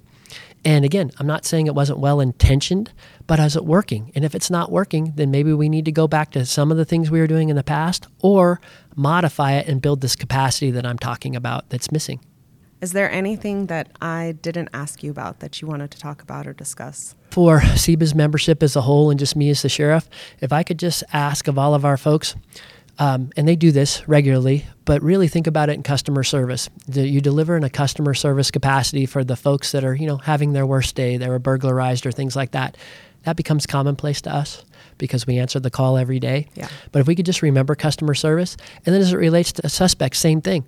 And 0.66 0.84
again, 0.84 1.12
I'm 1.18 1.28
not 1.28 1.46
saying 1.46 1.68
it 1.68 1.76
wasn't 1.76 2.00
well 2.00 2.20
intentioned, 2.20 2.92
but 3.28 3.40
is 3.40 3.56
it 3.56 3.66
working? 3.66 4.12
And 4.14 4.26
if 4.26 4.36
it's 4.36 4.50
not 4.50 4.72
working, 4.72 5.14
then 5.16 5.32
maybe 5.32 5.54
we 5.54 5.70
need 5.70 5.86
to 5.86 5.92
go 5.92 6.08
back 6.08 6.32
to 6.32 6.46
some 6.46 6.70
of 6.72 6.78
the 6.78 6.86
things 6.86 7.10
we 7.10 7.20
were 7.20 7.28
doing 7.28 7.50
in 7.50 7.56
the 7.56 7.64
past 7.64 8.08
or 8.22 8.60
modify 8.96 9.54
it 9.54 9.68
and 9.68 9.82
build 9.82 10.02
this 10.02 10.16
capacity 10.16 10.72
that 10.72 10.86
I'm 10.86 11.00
talking 11.00 11.36
about 11.36 11.70
that's 11.70 11.92
missing. 11.92 12.20
Is 12.82 12.94
there 12.94 13.12
anything 13.12 13.66
that 13.66 13.90
I 14.02 14.36
didn't 14.42 14.70
ask 14.74 15.04
you 15.04 15.12
about 15.12 15.42
that 15.42 15.62
you 15.62 15.68
wanted 15.68 15.92
to 15.92 16.00
talk 16.00 16.22
about 16.22 16.48
or 16.48 16.54
discuss? 16.54 17.14
For 17.30 17.60
SEBA's 17.60 18.16
membership 18.16 18.64
as 18.64 18.76
a 18.76 18.82
whole 18.82 19.10
and 19.10 19.20
just 19.20 19.36
me 19.36 19.50
as 19.50 19.62
the 19.62 19.70
sheriff, 19.70 20.10
if 20.40 20.54
I 20.54 20.64
could 20.64 20.80
just 20.80 21.04
ask 21.12 21.48
of 21.50 21.58
all 21.58 21.76
of 21.76 21.84
our 21.84 21.98
folks, 21.98 22.36
um, 22.98 23.32
and 23.36 23.48
they 23.48 23.58
do 23.58 23.72
this 23.72 24.08
regularly, 24.08 24.66
but 24.86 25.02
really 25.02 25.28
think 25.28 25.46
about 25.46 25.70
it 25.70 25.74
in 25.74 25.84
customer 25.84 26.24
service. 26.24 26.70
Do 26.90 27.02
you 27.02 27.20
deliver 27.22 27.58
in 27.58 27.64
a 27.64 27.70
customer 27.70 28.14
service 28.14 28.50
capacity 28.50 29.06
for 29.06 29.24
the 29.24 29.36
folks 29.36 29.74
that 29.74 29.84
are, 29.84 29.94
you 29.94 30.08
know, 30.08 30.18
having 30.18 30.54
their 30.54 30.66
worst 30.66 30.96
day, 30.96 31.18
they 31.18 31.30
were 31.30 31.40
burglarized 31.40 32.06
or 32.06 32.12
things 32.12 32.36
like 32.36 32.52
that. 32.52 32.78
That 33.24 33.36
becomes 33.36 33.66
commonplace 33.66 34.22
to 34.22 34.34
us 34.34 34.64
because 34.98 35.28
we 35.28 35.38
answer 35.38 35.60
the 35.60 35.70
call 35.70 35.98
every 35.98 36.20
day. 36.20 36.48
Yeah. 36.56 36.70
But 36.94 37.00
if 37.00 37.08
we 37.08 37.16
could 37.16 37.26
just 37.26 37.42
remember 37.42 37.76
customer 37.76 38.14
service, 38.14 38.56
and 38.86 38.96
then 38.96 39.02
as 39.02 39.12
it 39.12 39.18
relates 39.18 39.52
to 39.54 39.66
a 39.66 39.70
suspects, 39.70 40.20
same 40.20 40.42
thing 40.42 40.66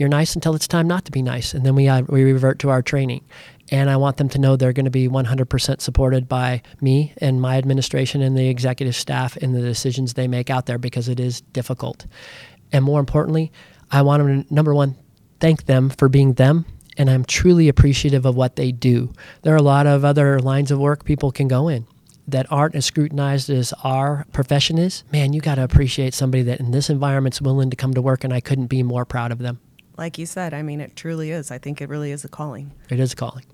you're 0.00 0.08
nice 0.08 0.34
until 0.34 0.54
it's 0.54 0.66
time 0.66 0.88
not 0.88 1.04
to 1.04 1.12
be 1.12 1.20
nice, 1.20 1.52
and 1.52 1.64
then 1.64 1.74
we 1.74 1.86
uh, 1.86 2.00
we 2.08 2.24
revert 2.24 2.58
to 2.60 2.70
our 2.70 2.80
training. 2.80 3.22
And 3.70 3.90
I 3.90 3.98
want 3.98 4.16
them 4.16 4.30
to 4.30 4.38
know 4.38 4.56
they're 4.56 4.72
going 4.72 4.86
to 4.86 4.90
be 4.90 5.08
100% 5.08 5.80
supported 5.80 6.28
by 6.28 6.62
me 6.80 7.12
and 7.18 7.40
my 7.40 7.56
administration 7.56 8.20
and 8.20 8.36
the 8.36 8.48
executive 8.48 8.96
staff 8.96 9.36
in 9.36 9.52
the 9.52 9.60
decisions 9.60 10.14
they 10.14 10.26
make 10.26 10.50
out 10.50 10.66
there 10.66 10.78
because 10.78 11.06
it 11.06 11.20
is 11.20 11.42
difficult. 11.42 12.06
And 12.72 12.84
more 12.84 12.98
importantly, 12.98 13.52
I 13.92 14.02
want 14.02 14.24
them 14.24 14.42
to 14.42 14.54
number 14.54 14.74
one 14.74 14.96
thank 15.38 15.66
them 15.66 15.90
for 15.90 16.08
being 16.08 16.32
them 16.32 16.64
and 16.96 17.08
I'm 17.08 17.24
truly 17.24 17.68
appreciative 17.68 18.26
of 18.26 18.34
what 18.34 18.56
they 18.56 18.72
do. 18.72 19.12
There 19.42 19.54
are 19.54 19.58
a 19.58 19.62
lot 19.62 19.86
of 19.86 20.04
other 20.04 20.40
lines 20.40 20.72
of 20.72 20.80
work 20.80 21.04
people 21.04 21.30
can 21.30 21.46
go 21.46 21.68
in 21.68 21.86
that 22.26 22.50
aren't 22.50 22.74
as 22.74 22.86
scrutinized 22.86 23.50
as 23.50 23.72
our 23.84 24.26
profession 24.32 24.78
is. 24.78 25.04
Man, 25.12 25.32
you 25.32 25.40
got 25.40 25.56
to 25.56 25.64
appreciate 25.64 26.14
somebody 26.14 26.42
that 26.44 26.58
in 26.58 26.72
this 26.72 26.90
environment's 26.90 27.40
willing 27.40 27.70
to 27.70 27.76
come 27.76 27.94
to 27.94 28.02
work, 28.02 28.24
and 28.24 28.32
I 28.32 28.40
couldn't 28.40 28.66
be 28.66 28.82
more 28.82 29.04
proud 29.04 29.30
of 29.30 29.38
them 29.38 29.60
like 30.00 30.16
you 30.18 30.24
said, 30.26 30.54
I 30.54 30.62
mean, 30.62 30.80
it 30.80 30.96
truly 30.96 31.30
is. 31.30 31.50
I 31.50 31.58
think 31.58 31.80
it 31.80 31.88
really 31.90 32.10
is 32.10 32.24
a 32.24 32.28
calling. 32.28 32.72
it 32.88 32.98
is 32.98 33.12
a 33.12 33.16
calling. 33.16 33.44